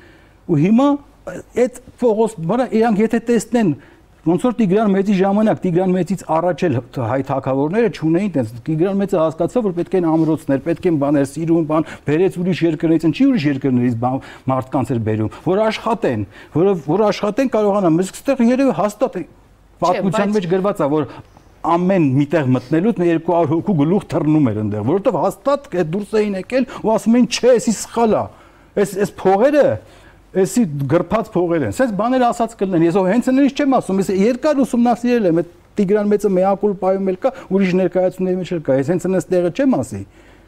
[0.46, 0.88] ու հիմա
[1.26, 3.70] այդ փողոց բանը իրանք եթե տեսնեն
[4.26, 6.76] ոնց որ Տիգրան մեծի ժամանակ Տիգրան մեծից առաջ էլ
[7.10, 11.68] հայ թակավորները չունեին տես Տիգրան մեծը հասկացավ որ պետք են ամրոցներ, պետք են բաներ, սիրուն
[11.70, 13.96] բան, բերեց ուրիշ երկրներից, ինչի ուրիշ երկրներից
[14.50, 19.18] մարդկանց էր բերում, որ աշխատեն, որ որ աշխատեն կարողանան, իսկ այստեղ երևի հաստատ
[19.86, 21.08] պատմության մեջ գրված է որ
[21.66, 26.92] ամեն միտեղ մտնելուց 200 հոգու գլուխ թռնում էր այնտեղ, որովհետև հաստատ դուրս էին եկել ու
[26.94, 28.22] ասում էին, չէ, էսի սխալ է։
[28.76, 29.64] Այս այս փողերը
[30.36, 34.60] էսի գրփած փողեր են։ Սենց բաներ ասած կլինեն։ Ես հենց նույնիսկ չեմ ասում, ես երկար
[34.66, 38.90] ուսումնասիրել եմ, այդ Տիգրան մեծը մեակուլ պայում էլ կա, ուրիշ ներկայացումների մեջ էլ կա։ Ես
[38.92, 40.00] հենց այնս տեղը չեմ ասի,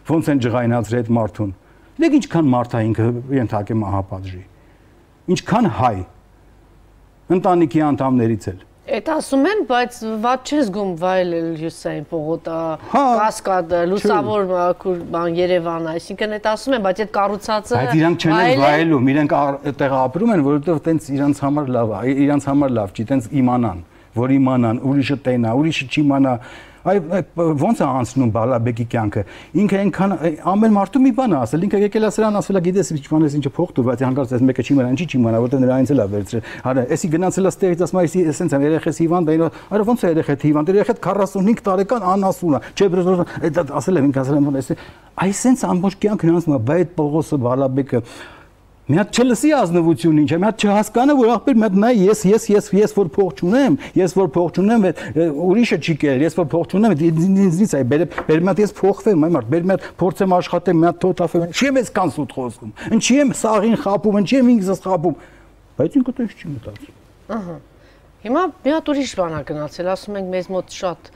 [0.09, 1.51] ոնց են ջղայնացրել այդ մարդուն։
[1.99, 4.43] Դեք ինչքան մարդ է ինքը ենթակե մահապատժի։
[5.29, 5.97] Ինչքան հայ
[7.37, 12.61] ընտանիքի անդամներից էլ Էդ ասում են, բայց ված չես գում վայելել Հյուսային պողոտա,
[12.93, 18.25] հա, կասկադը, լուսավոր քուր բան Երևանը, այսինքն էդ ասում են, բայց այդ կառուցածը Բայց իրանք
[18.25, 22.97] չեն վայելում, իրենք այդտեղ ապրում են, որովհետև տենց իրանք համար լավ է, իրանք համար լավ
[22.97, 23.85] չի, տենց իմանան,
[24.19, 26.33] որ իմանան, ուրիշը տենա, ուրիշը չիմանա,
[26.85, 27.01] այ
[27.63, 29.23] ոնց է անցնում Բալաբեկի կյանքը
[29.63, 30.15] ինքը այնքան
[30.53, 33.31] ամեն մարդու մի բան է ասել ինքը եկել է սրան ասել գիտես ինչ բան է
[33.39, 35.93] ինչը փող տուր բայց հանկարծ այս մեկը չի մնա ինչի չի մնա որտեղ նրա այնց
[35.95, 39.37] էլ է վերցրել արա էսի գնացել է ստեղից ասում է էսենց է երեխես հիվանդ է
[39.49, 42.89] արա ոնց է երեխեդ հիվանդ երեխեդ 45 տարեկան անասուն է չէ
[43.79, 44.79] ասել եմ ինքը ասել եմ էսի
[45.19, 48.03] այսենց ամբողջ կյանքն անցնում է բայց Պողոսը Բալաբեկը
[48.89, 52.23] մի հատ չլսի ազնվություն ինչ է, մի հատ չհասկանա, որ ախպեր մի հատ նայ ես
[52.25, 54.87] ես ես ես որ փող չունեմ, ես որ փող չունեմ,
[55.45, 59.27] ուրիշը չի կերել, ես որ փող չունեմ, ինձնից է, բեր բեր մի հատ ես փողվեմ,
[59.29, 62.73] այ մարդ, բեր մի հատ փորձեմ աշխատեմ, մի հատ թոթափեմ, ինչի եմ ես կանսուտ խոսում,
[62.97, 65.19] ինչի եմ սաղին խապում, ինչի եմ ինքս խապում,
[65.79, 66.97] բայց ինքը դեռ չի մտածում։
[67.39, 67.57] Ահա։
[68.19, 71.11] Հիմա մի հատ ուրիշ բան է գնացել, ասում ենք մեզ մոտ շատ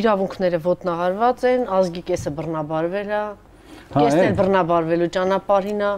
[0.00, 3.20] իրավունքները ոտնահարված են, ազգի կեսը բռնաբարվել է,
[3.90, 5.90] Կեսն էլ բռնաբարվելու ճանապարհին է,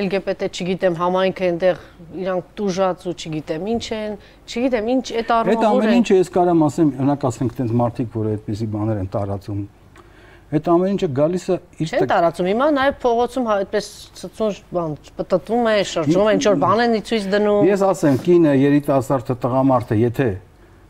[0.00, 1.82] LGBT, չգիտեմ, համայնքը այնտեղ
[2.24, 4.14] իրանք տուժած ու չգիտեմ ինչ են,
[4.48, 8.30] չգիտեմ ինչ այդ առումով Այդ ամեն ինչը ես կարամ ասեմ, օրինակ ասենք տենց մարդիկ, որ
[8.32, 9.60] այդպեսի բաներ են տարածում,
[10.54, 13.86] այդ ամեն ինչը գալիս է իր Չէ տարածում, հիմա նաև փողոցում հա, այդպես
[14.24, 18.52] ցցուն բան պատտվում է, շրջում են, ինչ որ բան են ցույց դնում։ Ես ասեմ, կինը,
[18.64, 20.28] երիտասարդը, տղամարդը, եթե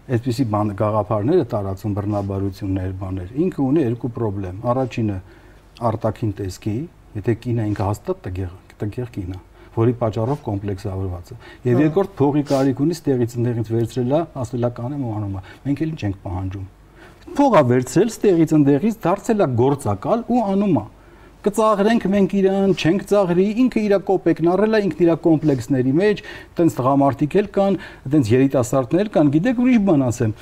[0.04, 5.16] այդպեսի բան գաղափարները տարածում բռնաբարություններ, բաներ, ինքը ունի երկու խնդրեմ։ Առաջինը
[5.90, 6.76] արտաքին տեսքի,
[7.18, 9.38] եթե կինը ինքը հաստատ տգեղ, տգեղ կինը,
[9.74, 15.14] որի պատճառով կոմպլեքսավորված է։ Եվ երկրորդ փողի կարիք ունի ստեղից ընդեղից վերցրելա, ասելա կանեմ ու
[15.18, 16.66] անում է։ Մենք էլ ինչ ենք պահանջում։
[17.34, 20.84] Փողա վերցրել ստեղից ընդեղից դարձելա գործակալ ու անում է
[21.44, 26.22] կծաղրենք մենք իրան, չենք ծաղրի, ինքը իր կոպեկն առել է, ինքն իր կոմպլեքսների մեջ,
[26.56, 27.76] տենց տղամարդիկ էլ կան,
[28.14, 30.32] տենց երիտասարդներ կան, գիտեք ուրիշ բան ասեմ։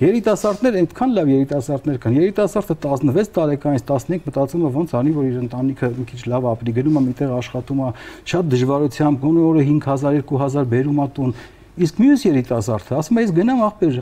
[0.00, 5.36] Երիտասարդներ այնքան լավ երիտասարդներ կան։ Երիտասարդը 16 տարեկանից 15 մտածում է ոնց անի, որ իր
[5.42, 7.92] ընտանիքը մի քիչ լավ ապրի, գնում է միտեղ աշխատում է,
[8.32, 11.38] շատ դժվարությամբ, գոնե օրը 5000, 2000 բերում է տուն։
[11.84, 14.00] Իսկ մյուս երիտասարդը ասում է, ես գնամ աղբեր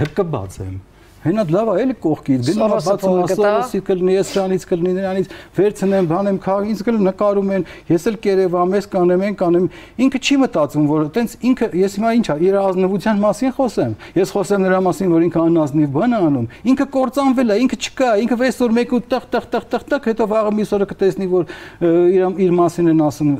[0.00, 0.78] հկբած եմ
[1.20, 6.38] Հենա լավ է, էլի կողքից գնում բացում ասորսի կլինի, ես շանից կլինի նրանից վերցնեմ, բանեմ
[6.40, 9.66] քաղ, ինձ կլ նկարում են, ես էլ կերևամ, ես կանեմ, են կանեմ։
[10.00, 14.32] Ինքը չի մտածում, որ տենց ինքը ես հիմա ի՞նչ է, իր ազնվության մասին խոսեմ։ Ես
[14.32, 18.40] խոսեմ նրա մասին, որ ինքը անազնիվ բան է անում։ Ինքը կործանվել է, ինքը չկա, ինքը
[18.48, 21.44] այսօր մեկու տեղ տեղ տեղ տեղ տեղ հետո վաղը մյուս օրը կտեսնի, որ
[21.90, 23.30] իր իր մասին են ասում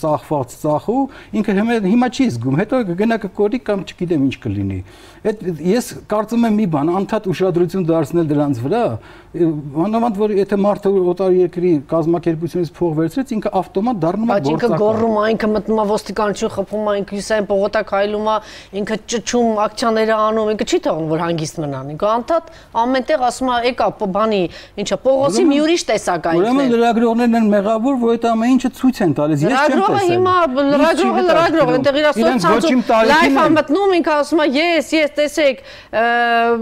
[0.00, 1.00] ծախված ծախու,
[1.40, 4.80] ինքը հիմա չի զգում, հետո գնա կկորի կամ չգիտեմ ինչ կլինի։
[5.20, 8.84] Այդ ես կարծում եմ մի բան, անդադ շատ ուշադրություն դարձնել դրանց վրա,
[9.30, 14.64] մանավանդ որ եթե մարդը օտար երկրի կազմակերպությունից փող վերցրեց, ինքը ավտոմատ դառնում է գործակալ։ Բայց
[14.64, 18.36] ինքը գոռում է, ինքը մտնում է ոստիկանություն խփում է, ինքը հյուսային պողոտակ հայլում է,
[18.80, 22.44] ինքը ճճում, ակցիաները անում, ինքը չի թողնում որ հանգիստ մնան։ Ինքը անդադ
[22.80, 24.42] ամենտեղ ասում է, եկա բանի,
[24.80, 28.70] ինչա, Պողոսի մի ուրիշ տեսակ է ինքն։ Ուրեմն լրագրողներն են մեղավոր, որ այդ ամեն ինչը
[28.80, 30.36] ցույց են տալիս։ Ես չեմ տեսել։ Լրագրողը հիմա
[30.70, 35.62] լրագրողը լրագրող, այնտեղ իր սոցցանցում լայվ ամտնում, ինքը ասում է, ես, ես տեսեք,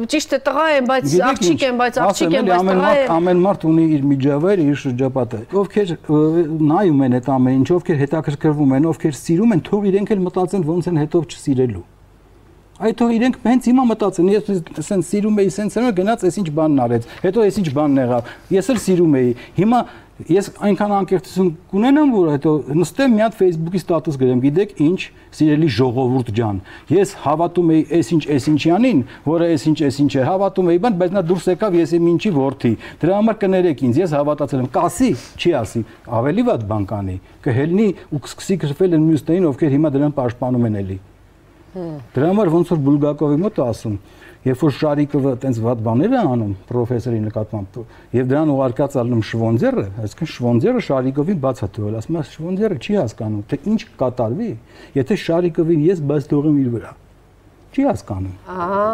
[0.08, 3.66] ճիշտ է տղա եմ, բայց աղջիկ եմ, բայց աղջիկ եմ, բայց տղա եմ։ Ամեն մարդ
[3.68, 5.94] ունի իր միջավայրը, իր շրջապատը։ Ովքեր
[6.72, 10.66] նայում են այդ ամեն ինչ, ովքեր հետաքրքրվում են, ովքեր սիրում են, թող իրենք էլ մտածեն
[10.68, 11.86] ոնց են հետով չսիրելու։
[12.78, 16.50] Այդ թող իրենք հենց հիմա մտածեն, ես ասեն սիրում էի, սենց էր գնաց, այս ինչ
[16.54, 19.80] բանն արեց, հետո այս ինչ բանն եղավ։ Ես էլ սիրում էի։ Հիմա
[20.26, 24.96] Ես այնքան անկեղծություն կունենամ, որ հետո նստեմ մի հատ Facebook-ի ստատուս գրեմ, գիտեք ինչ,
[25.38, 26.56] սիրելի ժողովուրդ ջան,
[26.90, 31.76] ես հավատում էի այսինչ այսինչյանին, որը այսինչ այսինչ է, հավատում էի, բայց նա դուրս եկավ
[31.78, 35.84] ես իմ ինչի worth-ի։ Դրա համար կներեք ինձ, ես հավատացել եմ, կասի, չի ասի,
[36.18, 37.16] ավելի վատ բան կանի,
[37.46, 40.98] կհելնի ու կսկսի գրվել են մյուս տային, ովքեր հիմա դրան պաշտպանում են էլի։
[42.14, 43.96] Դրա համար ոնց որ Բուլգակովի մոտ ասում,
[44.48, 47.78] երբ որ Շարիկովը տենց վատ բաներ է անում պրոֆեսորի նկատմամբ
[48.18, 52.98] եւ դրան ուղարկած ալնում Շվոնձերը, այսինքն Շվոնձերը Շարիկովին բաց է թողել, ասում է Շվոնձերը չի
[52.98, 54.52] հասկանում, թե ինչ կատարվի,
[54.98, 56.94] եթե Շարիկովին ես բաց թողեմ իր վրա։
[57.68, 58.86] Չի հասկանում։ Ահա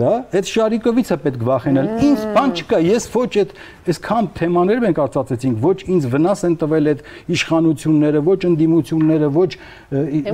[0.00, 3.52] դա այդ Շարիկովից է պետք վախենալ։ Ինձ բան չկա, ես ոչ այդ
[3.90, 7.00] այսքան թեմաներ մենք արծացեցինք, ոչ ինձ վնաս են տվել այդ
[7.34, 9.50] իշխանությունները, ոչ ընդդիմությունները, ոչ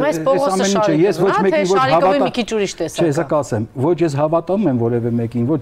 [0.06, 3.68] այս ամեն ինչը, ես ոչ մեկին ոչ հավատա։ մի քիչ ուրիշ տեսակ։ Չէ, հեսա կասեմ,
[3.86, 5.60] ոչ ես հավատում եմ որևէ մեկին, ոչ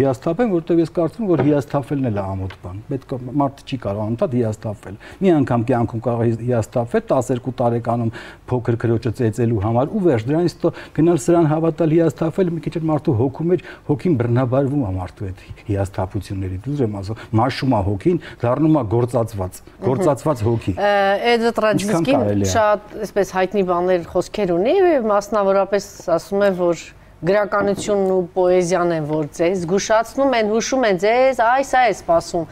[0.00, 3.78] հիասթափ եմ, որովհետև ես կարծում որ հիասթափելն էլ է ամոթ բան։ Պետք է մարդը չի
[3.86, 8.12] կարող անդադ հիասթափվել։ Մի անգամ կյանքում կարող հիասթափվել 12 տարեկանում
[8.46, 10.56] փոքր քրոջը ծեծելու համար ու վերջ դրանից
[10.96, 16.58] գնալ սրան հավատալ հիասթափվել մի քիչ մարդու հոգու մեջ հոգին բռնաբարվում է մարդու այդ հիասթափությունների։
[16.64, 23.34] Դու եմ ասում, մաշում է հոգին, դառնում է գործածված, գործածված հոգի։ Այդ Տրաջինսկին շատ այսպես
[23.36, 24.76] հայտնի բաներ խոսքեր ունի,
[25.10, 26.86] մասնավորապես ասում են, որ
[27.26, 32.50] գրականությունն ու պոեզիան են, որ ձեզ զգուշացնում են, հուշում են ձեզ, այս է սպասում։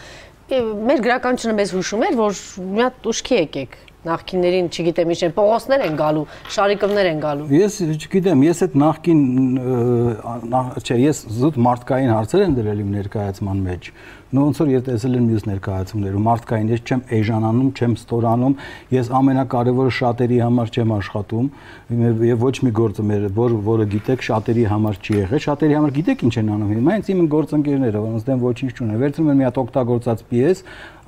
[0.88, 2.40] Մեր գրականությունը մեզ հուշում էր, որ
[2.74, 3.76] մի հատ ուշքի եկեք
[4.08, 6.24] նախկիններին, չգիտեմ, ինչ են, Պողոսներ են գալու,
[6.54, 9.22] Շարիկովներ են գալու։ Ես չգիտեմ, ես այդ նախկին
[10.84, 13.90] չէ, ես զուտ մարդկային հարցեր եմ դրել իմ ներկայացման մեջ
[14.42, 18.54] ոնց որ ես տեսել եմ մյուս ներկայացումներում մարդկային ես չեմ էժանանում, չեմ ստորանում,
[18.94, 21.50] ես ամենակարևորը շատերի համար չեմ աշխատում
[22.24, 26.24] եւ ոչ մի գործը մեր որ որը գիտեք շատերի համար չի եղել, շատերի համար գիտեք
[26.24, 29.60] ինչ են անում հիմա հենց իմ գործընկերները, որոնց դեմ ոչինչ չունեն, վերցնում են մի հատ
[29.64, 30.64] օգտագործած պիես,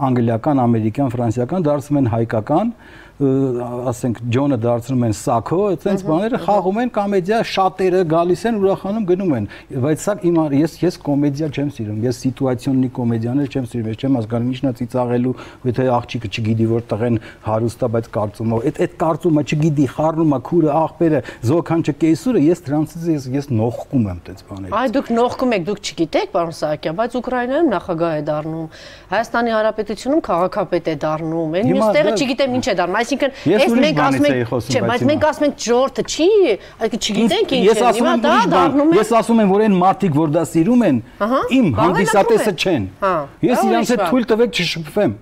[0.06, 2.72] անգլիական, ամերիկյան, ֆրանսիական, դարձնում են հայկական
[3.16, 9.32] ասենք Ջոնը դարձնում են Սաքո, այդպես բաները խաղում են կոմեդիա, շատերը գալիս են ուրախանում գնում
[9.36, 9.46] են,
[9.86, 14.18] բայց սա իմ ես ես կոմեդիա չեմ սիրում, ես սիտուացիոննի կոմեդիաներ չեմ սիրում, ես չեմ
[14.20, 18.80] հասկանում ինչն է ծիծաղելու, եթե աղջիկը չգիտի որ տղեն հարուստ է, բայց կարծում է, այդ
[18.84, 24.20] այդ կարծումը չգիտի, խառնում է քուրը, աղբերը, զոքանչը կեսուրը, ես դրանցից ես ես նողկում եմ
[24.26, 28.66] այդպես բաներից։ Այ դուք նողկում եք, դուք չգիտեք, պարոն Սահակյան, բայց Ուկրաինայում նախագահ է դառնում,
[29.06, 34.00] Հայաստանի Հանրապետությունում քաղաքապետ է դառնում, այն մյուս տեղը չգիտեմ ինչ է դառնում, Այսինքն, այս մենք
[34.06, 36.28] ասում ենք, չէ, բայց մենք ասում ենք ժողովուրդը չի,
[36.86, 40.34] այսինքն չգիտենք ինչ է, հիմա դա դառնում է։ Ես ասում եմ, որ այն մարդիկ, որ
[40.36, 40.98] դա սիրում են,
[41.56, 42.90] իմ հանդիսատեսը չեն։
[43.46, 45.16] Ես իրանց հետ թույլ տվեք չշփվեմ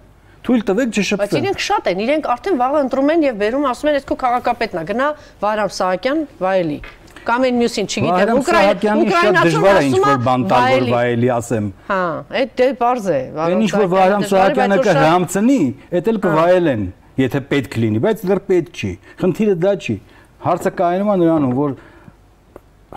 [0.44, 3.88] թույլ տվեք չշփվեմ։ Բայց իրենք շատ են, իրենք արդեն վաղը ընտրում են եւ վերում ասում
[3.88, 5.06] են, «Էսքո քաղաքապետն է, գնա
[5.40, 6.76] Վարամ Սահակյան վայելի»։
[7.24, 12.00] Կամ այն մյուսին, չգիտեմ, Ուկրաինա Ուկրաինացուն դժվար է բան տալ, որ վայելի ասեմ։ Հա,
[12.40, 15.58] այդ դե բարձ է։ Այն ինչ-որ Վարամ Սահակյանը կհամցնի,
[16.00, 16.84] էդ էլ կվայելեն
[17.20, 19.96] եթե պետք լինի, բայց դեռ պետք չի։ Խնդիրը դա չի։
[20.44, 21.76] Հարցը կայանում է նրանում, որ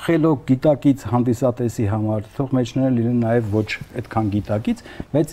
[0.08, 5.32] խելոք գիտակից հանդիսատեսի համար թող մեջները լինեն նաև ոչ այդքան գիտակից, բայց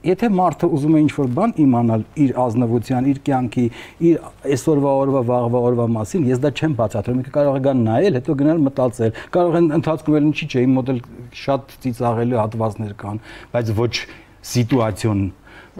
[0.00, 3.64] եթե մարդը ուզում է ինչ-որ բան իմանալ իր ազնվության, իր կյանքի,
[4.08, 4.22] իր
[4.54, 8.36] այսօրվա օրվա, վաղվա օրվա մասին, ես դա չեմ բացատրում։ Ինքը կարող է գան նայել, հետո
[8.40, 11.02] գնալ մտածել։ Կարող են ընթացքում էլ ինչի՞ չէ, իմ մոդել
[11.40, 13.20] շատ ծիծաղելի հատվածներ կան,
[13.52, 13.94] բայց ոչ
[14.40, 15.20] սիտուացիոն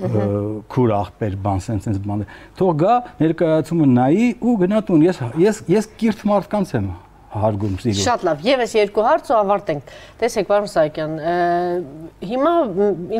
[0.00, 2.24] քուր աղբեր բան sense sense բան
[2.58, 6.90] թող գա ներկայացումը նայի ու գնա տուն ես ես ես կիրթ մարդկանց եմ
[7.30, 11.12] հարգում սիրում շատ լավ եւս երկու հարց ու ավարտենք տեսեք պարոն Սահակյան
[12.30, 12.54] հիմա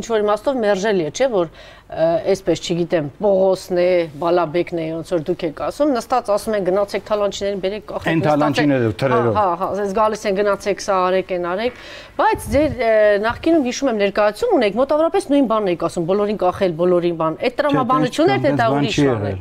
[0.00, 1.52] ինչ որ իմաստով մերժելի է չէ որ
[1.90, 3.86] այսպես չգիտեմ, Պողոսն է,
[4.20, 8.22] Բալաբեկն է, ոնց որ դուք եք ասում, նստած ասում են գնացեք թալանչիներին բերեք կախեք։ Այն
[8.26, 11.80] թալանչիները թրերով։ Հա, հա, ես գալիս են գնացեք սա արեք, այն արեք,
[12.20, 12.78] բայց ձեր
[13.26, 17.54] նախկինում հիշում եմ ներկայացում ունեք մոտավորապես նույն բանն եք ասում, բոլորին կախել, բոլորին բան։ Այդ
[17.60, 19.34] տրամաբանությունն էր թե դա ուրիշ բան է։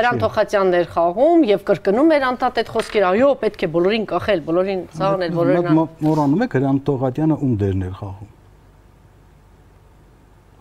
[0.00, 4.84] Հրանտ Թոխատյաններ խաղում եւ կրկնում էր անտատ այդ խոսքերը, այո, պետք է բոլորին կախել, բոլորին
[4.96, 8.38] ցաղնել, բոլորին։ Մոռանում եք Հրանտ Թոխատյանը ում դերն էր խաղում։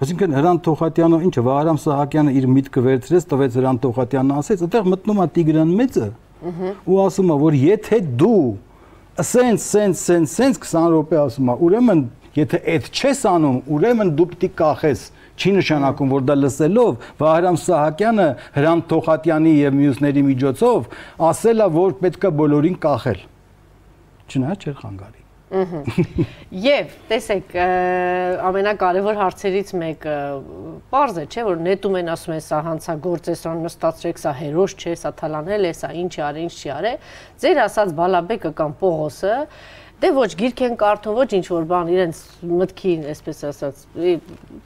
[0.02, 5.22] Այսինքն Հրանտ Թոխատյանը ինչը Վահրամ Սահակյանը իր միտքը վերցրեց, տվեց Հրանտ Թոխատյանն ասեց, այդտեղ մտնում
[5.22, 6.08] է Տիգրան մեծը
[6.90, 8.42] ու ասում է, որ եթե դու
[9.30, 12.04] սենց սենց սենց սենց 20 րոպե ասում է, ուրեմն
[12.42, 15.06] եթե այդ չես անում, ուրեմն դու պիտի կախես
[15.38, 18.28] չի նշանակում, որ դա լսելով Վահրամ Սահակյանը
[18.58, 20.92] Հրանտ Թոխատյանի եւ մյուսների միջոցով
[21.30, 23.26] ասելա, որ պետքա բոլորին կախել։
[24.32, 25.21] Չնայած չէր խանգարի։
[25.52, 27.56] Եվ տեսեք,
[28.48, 30.16] ամենակարևոր հարցերից մեկը
[30.92, 34.76] པարզ է, չէ, որ նետում են ասում են սա հանցագործ է, սա նստածրեք, սա հերոս
[34.80, 37.12] չէ, սա թալանել է, սա ինչ արի, ինչ չի արել։
[37.44, 39.36] Ձեր ասած Բալաբեկը կամ Պողոսը
[40.02, 43.82] դե ոչ գիրք են կարդում, ոչ ինչ որ բան իրենց մտքին, այսպես ասած,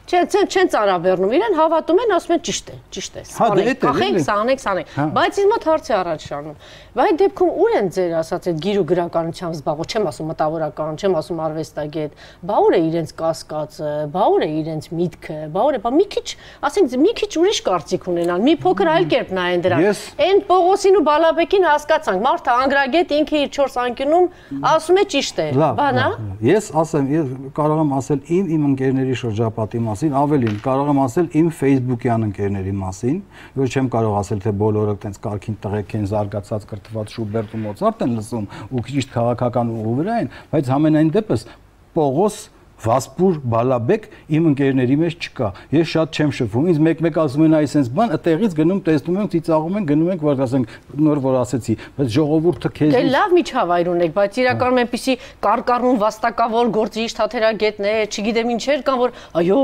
[0.05, 4.19] չեն չեն չեն ծարաբեռնում, իրեն հավատում են, ասում են ճիշտ է, ճիշտ է։ Սանեք, կախենք,
[4.25, 6.55] սանեք, սանեք։ Բայց ինձ մոտ հարց է առաջ շարնում։
[6.95, 11.17] Բայց դեպքում ուր են ձեր ասած այդ գիր ու գրականությամբ զբաղվող, չեմ ասում մտավորական, չեմ
[11.19, 15.81] ասում արվեստագետ, բա ուր է իրենց կասկածը, բա ուր է իրենց միտքը, բա ուր է,
[15.83, 16.27] բա մի քիչ,
[16.69, 19.86] ասենք մի քիչ ուրիշ կարծիք ունենան, մի փոքր այլ կերպ նայեն դրան։
[20.25, 24.25] Այն Պողոսին ու Բալաբեկին հասկացանք, մարդը անգրագետ ինքը իր 4 անկյունում
[24.71, 26.05] ասում է ճիշտ է։ Բանա։
[26.45, 31.30] Ես ասեմ, ես կարող եմ ասել իմ իմ ընկերների շրջապատի մասին, ավելին կարող եմ ասել
[31.41, 33.19] իմ Facebook-յան ընկերների մասին,
[33.59, 38.03] որ չեմ կարող ասել թե բոլորը տենց կարքին տղեկ են զարգացած կրթված Շուբերտ ու Մոցարտ
[38.05, 41.47] են լսում ու ճիշտ քաղաքական ուղու վրա են, բայց համենայն դեպս
[41.95, 42.39] Պողոս
[42.84, 47.89] Վասպուր Բալաբեկ իմ ընկերների մեջ չկա։ Ես շատ չեմ շփվում։ Ինձ մեկ-մեկ ասում են այսպես
[47.95, 52.11] բան, այդտեղից գնում, տեսնում ենք, ծիծաղում են, գնում ենք, որ ասենք նոր որ ասեցի, բայց
[52.15, 55.15] ժողովուրդը քեզ Դե լավ միջավայր ունեք, բայց իրականում այնպեսի
[55.45, 59.59] կարկառուն վաստակավոր գործիչ թաթերագետներ, չգիտեմ ինչեր կան, որ այո,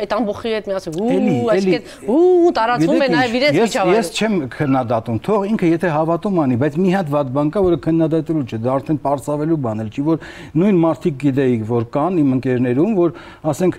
[0.00, 5.20] այդ ամբողջի հետ միասին ու այսինքն ու տարածվում է նաև իրենց միջավայրը։ Ես չեմ քննադատում,
[5.26, 8.74] թող ինքը եթե հավատում անի, բայց մի հատ վատ բան կա, որը քննադատելու չէ, դա
[8.76, 13.12] արդեն པարսավելու բան էլ չի, որ նույն մարդիկ գիտեիք, որ կան կան իմ ընկերներում, որ
[13.50, 13.76] ասենք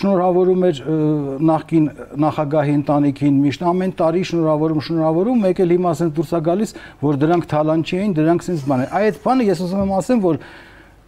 [0.00, 0.80] շնորհավորում էր
[1.50, 1.86] նախքին
[2.24, 7.20] նախագահի ընտանիքին միշտ ամեն տարի շնորհավորում, շնորհավորում, մեկ էլ հիմա ասենք դուրս է գալիս, որ
[7.20, 10.40] դրանք թալանչի էին, դրանք sense բան են։ Այդ բանը ես ուզում եմ ասեմ, որ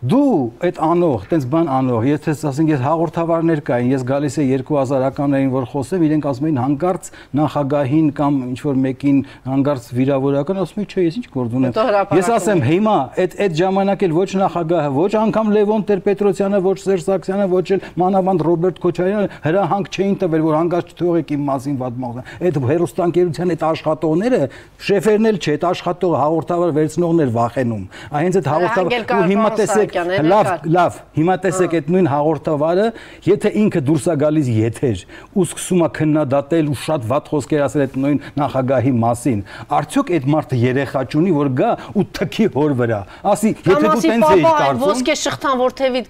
[0.02, 5.52] դու այդ անող, տենց բան անող, եթե ասենք ես հաղորդավարներ կային, ես գալիս է 2000-ականներին
[5.52, 10.88] որ խոսեմ, իրենք ասում էին հանգարց նախագահին կամ ինչ որ մեկին հանգարց վիրավորական, ասում են,
[10.90, 11.78] չէ, ես ինչ գործ ունեմ։
[12.18, 17.06] Ես ասեմ, հիմա այդ այդ ժամանակ էլ ոչ նախագահը, ոչ անգամ Լևոն Տեր-Պետրոսյանը, ոչ Սերժ
[17.06, 22.02] Սարգսյանը, ոչ էլ մանավանդ Ռոբերտ Քոչարյանը հրահանգ չէին տվել, որ հանգարց չթողեք իմ մասին վատ
[22.02, 24.40] մաղ։ Այդ հերոստանկերության այդ աշխատողները,
[24.82, 27.84] շեֆերն էլ չէ, այդ աշխատողը հաղորդավար վերցնողներ վախենում։
[28.22, 32.86] Այնց այդ հաղորդավար ու հիմա տեսեք Սարգսյանն է։ Լավ, լավ, հիմա տեսեք այդ նույն հաղորդավարը,
[33.26, 37.82] եթե ինքը դուրս է գալիս եթեր ու սկսում է քննադատել ու շատ վատ խոսքեր ասել
[37.82, 39.42] այդ նույն նախագահի մասին,
[39.78, 43.00] արդյոք այդ մարդը երեխա չունի, որ գա ու թքի հոր վրա։
[43.32, 46.02] Ասի, եթե դու տենց էիր կարծում։ Ոսկե շղթան որթևի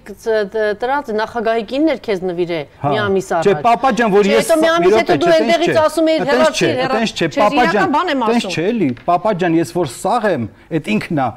[0.83, 4.51] դրած նախագահի կինն էր քեզ նվիրե հա, մի ամիս առաջ։ Չէ, papa ջան, որ ես
[4.63, 8.89] մի ամիս հետո դու այնտեղից ասում էիր հերացի, հերացի։ Չէ, papa ջան, տենց չէ էլի,
[9.07, 11.27] papa ջան, ես որ սաղ եմ, այդ ինքն է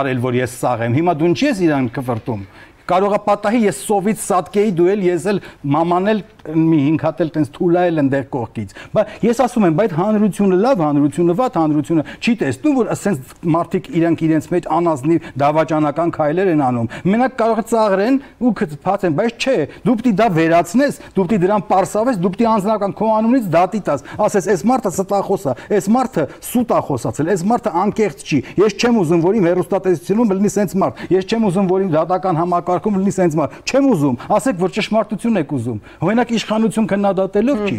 [0.00, 2.44] արել, որ ես սաղ եմ։ Հիմա դու ինչի ես իրան كفرتم.
[2.90, 5.38] Կվրտում կարողա պատահի ես սովից սատկեի դու էլ ես էլ
[5.74, 6.20] մաման էլ
[6.50, 10.82] մի 5 հատ էլ տենց թուլայել ընդեր կողքից բայց ես ասում եմ բայց հանրությունը լավ
[10.84, 16.62] հանրությունը վատ հանրությունը չի տեսնում որ ասենց մարդիկ իրանք իրենց մեջ անազնի դավաճանական քայլեր են
[16.70, 18.52] անում մենակ կարող է ծաղրեն ու
[18.86, 23.10] փածեն բայց չէ դու պիտի դա վերացնես դու պիտի դրան པարսավես դու պիտի անձնական քո
[23.20, 27.74] անունից դատի տաս ասես այս մարդը ստախոս է այս մարդը սուտ է խոսացել այս մարդը
[27.84, 31.84] անկեղծ չի ես չեմ ուզում որ իմ հերոստատեսությունում լինի սենց մարդ ես չեմ ուզում որ
[31.84, 32.40] իմ դատական
[32.80, 37.76] համակարգում լինի սենց մարդ չեմ ուզում ասեք որ ճշմարտություն եք ուզում միակ իշխանություն քննադատելով չի։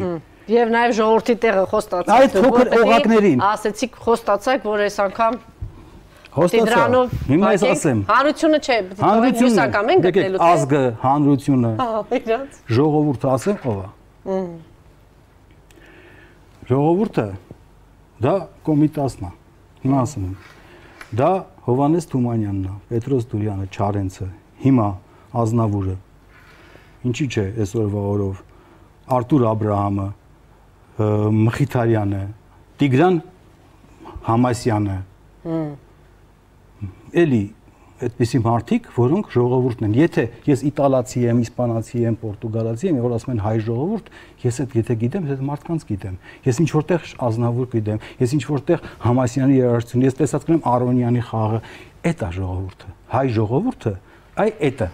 [0.51, 5.39] Եվ նաև ժողովրդի տեղը խոստացած։ Այդ փոքր օղակներին։ Ասեցիք խոստացաք, որ այս անգամ
[6.31, 8.77] Հոստացա։ Հիմա ես ասեմ։ Հանրությունը չէ,
[9.41, 11.87] հյուսական են գտնելու։ Ազգը, հանրությունը։ Հա,
[12.17, 14.39] իրաց։ Ժողովուրդը ասեմ ով է։
[16.71, 17.27] Ժողովուրդը
[18.23, 18.35] դա
[18.69, 19.31] կոմիտասն է։
[19.83, 20.35] Հիմա ասում եմ։
[21.19, 21.31] Դա
[21.67, 24.27] Հովանես Թումանյանն է, Պետրոս Դուրյանը, Չարենցը,
[24.61, 24.87] հիմա
[25.41, 25.95] Ազնավուրը,
[27.07, 28.41] ինչի՞ չէ այսօրվա օրով
[29.11, 30.07] Արտուր Աբ รา համը,
[31.01, 32.21] Մխիթարյանը,
[32.81, 33.17] Տիգրան
[34.27, 34.97] Համասյանը։
[37.21, 37.41] Էլի
[38.01, 43.33] այդպիսի մարդիկ, որոնք ժողովուրդն են։ Եթե ես իտալացի եմ, իսպանացի եմ, պորտուգալացի եմ, որ ասում
[43.35, 44.09] են հայ ժողովուրդ,
[44.41, 46.15] ես այդ եթե գիտեմ, այդ մարդկանց գիտեմ։
[46.47, 51.61] Ես ինչ որտեղ Ազնավուր գիտեմ, ես ինչ որտեղ Համասյանի երաժշտություն, ես տեսած կնեմ Արոնյանի խաղը,
[52.09, 53.93] այդ է ժողովուրդը։ Հայ ժողովուրդը,
[54.41, 54.89] այ այդ է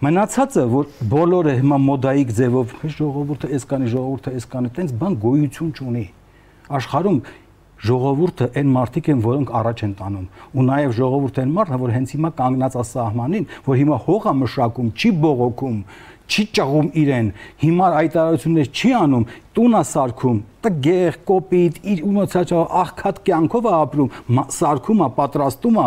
[0.00, 6.04] Մնացածը, որ բոլորը հիմա մոդայիկ ձևով ժողովուրդը էսկանի, ժողովուրդը էսկանի, տենց բան գոյություն չունի։
[6.78, 7.18] Աշխարհում
[7.84, 10.24] ժողովուրդը այն մարդիկ են, որոնք առաջ են տանում։
[10.56, 14.34] Ու նաև ժողովուրդը այն մարդն է, որ հենց հիմա կանգնած է սահմանին, որ հիմա հողա
[14.40, 15.78] մշակում, չի բողոքում,
[16.30, 17.28] չի ճաղում իրեն,
[17.60, 19.24] հիմա այտարություններ չի անում,
[19.56, 24.12] տունա սարքում, տգեղ, կոպիտ, իր ունոցած աղքատ կյանքով է ապրում,
[24.60, 25.86] սարքում է, պատրաստում է,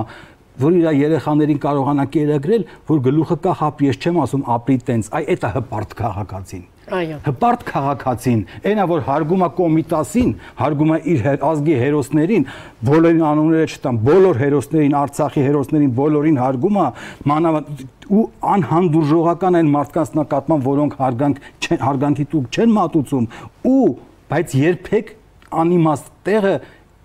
[0.62, 5.26] որ իր երեխաներին կարողանա կերակրել, որ գլուխը կա հապ, ես չեմ ասում ապրի տենց, այ
[5.44, 11.78] դա հպարտ քաղաքացին։ Այո։ Հպարտ քաղաքացին, այնա որ հարգում է կոմիտասին, հարգում է իր ազգի
[11.80, 12.48] հերոսներին,
[12.90, 16.86] բոլորին անունները չտամ, բոլոր հերոսներին, Արցախի հերոսներին բոլորին հարգում է,
[17.32, 17.84] մանավանդ
[18.20, 23.28] ու անհանդուրժողական են մարդկանց նկատմամբ, որոնք հարգանք չեն հարգանքի տուկ չեն մատուցում,
[23.64, 23.90] ու
[24.34, 25.18] բայց երբեք
[25.64, 26.56] անիմաստ տեղը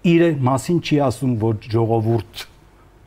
[0.09, 2.49] իր մասին չի ասում, որ ժողովուրդ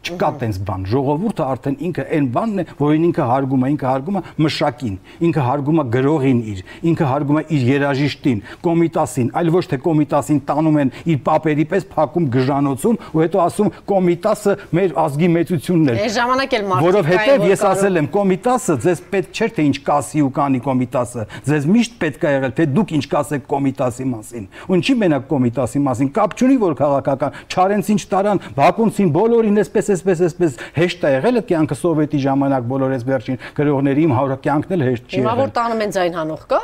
[0.02, 4.16] Չկա տենց բան։ Ժողովուրդը արդեն ինքը այն բանն է, որին ինքը հարգում է, ինքը հարգում
[4.18, 4.96] է մշակին,
[5.28, 10.40] ինքը հարգում է գրողին իր, ինքը հարգում է իր երաժիշտին, կոմիտասին, այլ ոչ թե կոմիտասին
[10.50, 15.98] տանում են իր papերի պես փակում գժանոցում ու հետո ասում կոմիտասը մեր ազգի մեծությունն է։
[16.02, 20.26] Այս ժամանակ էլ մարդիկ Որովհետև ես ասել եմ, կոմիտասը ձեզ պետք չէ թե ինչ կասի
[20.26, 24.78] ու կանի կոմիտասը։ Ձեզ միշտ պետք է եղել թե դուք ինչ կասեք կոմիտասի մասին։ Ու
[24.82, 30.60] ինչի մենակ կոմիտասի մասին կապ չունի որ քաղաքական Չարենցին չտարան, Բաքունցին բոլորին էսպես այսպես այսպես
[30.78, 34.86] հեշտ է եղել այդ կյանքը սովետի ժամանակ բոլոր այս վերջին գրողների իմ հարը կյանքն էլ
[34.88, 36.62] հեշտ չի եղել։ Հիմա որ տանում են ձայն հանող կա։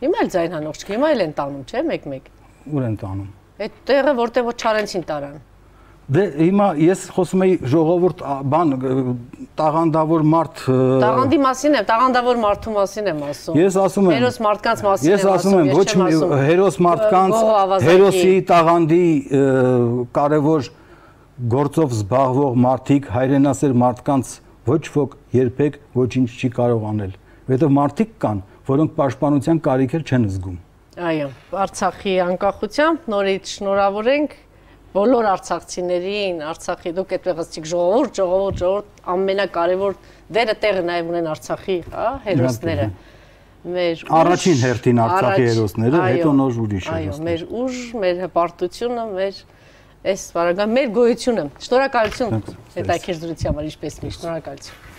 [0.00, 2.28] Հիմա էլ ձայն հանող չկա, հիմա էլ են տանում, չէ՞, մեկ-մեկ։
[2.70, 5.34] Ուր են տանում։ Այդ տեղը որտեղ որ Չարենցին տարան։
[6.10, 8.72] Դե հիմա ես խոսում եի ժողովուրդ բան
[9.60, 10.62] տաղանդավոր մարդ
[11.04, 15.14] Տաղանդի մասին եմ, տաղանդավոր մարդու մասին եմ ասում։ Ես ասում եմ հերոս մարդկանց մասին եմ
[15.14, 15.86] ասում։ Ես ասում եմ ոչ
[16.48, 17.38] հերոս մարդկանց,
[17.86, 19.04] հերոսի տաղանդի
[20.18, 20.70] կարևոր
[21.48, 24.30] գործով զբաղվող մարդիկ, հայրենասեր մարդկանց
[24.66, 27.12] ոչ ոք երբեք ոչինչ չի կարող անել,
[27.48, 30.58] որովհետև մարդիկ կան, որոնք պաշտպանության կարիք չեն զգում։
[31.00, 31.28] Այո,
[31.64, 34.34] Արցախի անկախությամբ նորից շնորհավորենք
[34.90, 39.96] բոլոր արցախցիներին, Արցախի դուք այդտեղ ասիք ժողովուրդ, ժողովուրդ, ժողովուրդ ամենակարևոր
[40.36, 42.86] դերը տեղը նաև ունեն Արցախի, հա, հերոսները
[43.70, 49.40] մեր առաջին հերթին Արցախի հերոսները, հետո նոր ուրիշ հերոսներ։ Այո, մեր ուժ, մեր հպարտությունը, մեր
[50.00, 52.38] այս վարագան մեր գոյությունը։ Շնորհակալություն
[52.76, 54.89] հետաքրքրության համար, ինչպես միշտ, շնորհակալություն։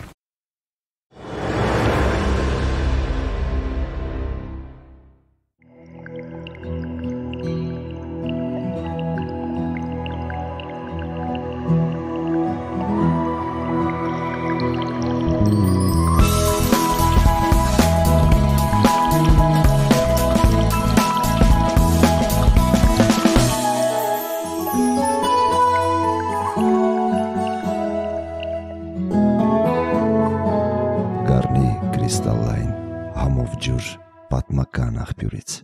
[34.32, 35.60] պատմական աղբյուրից։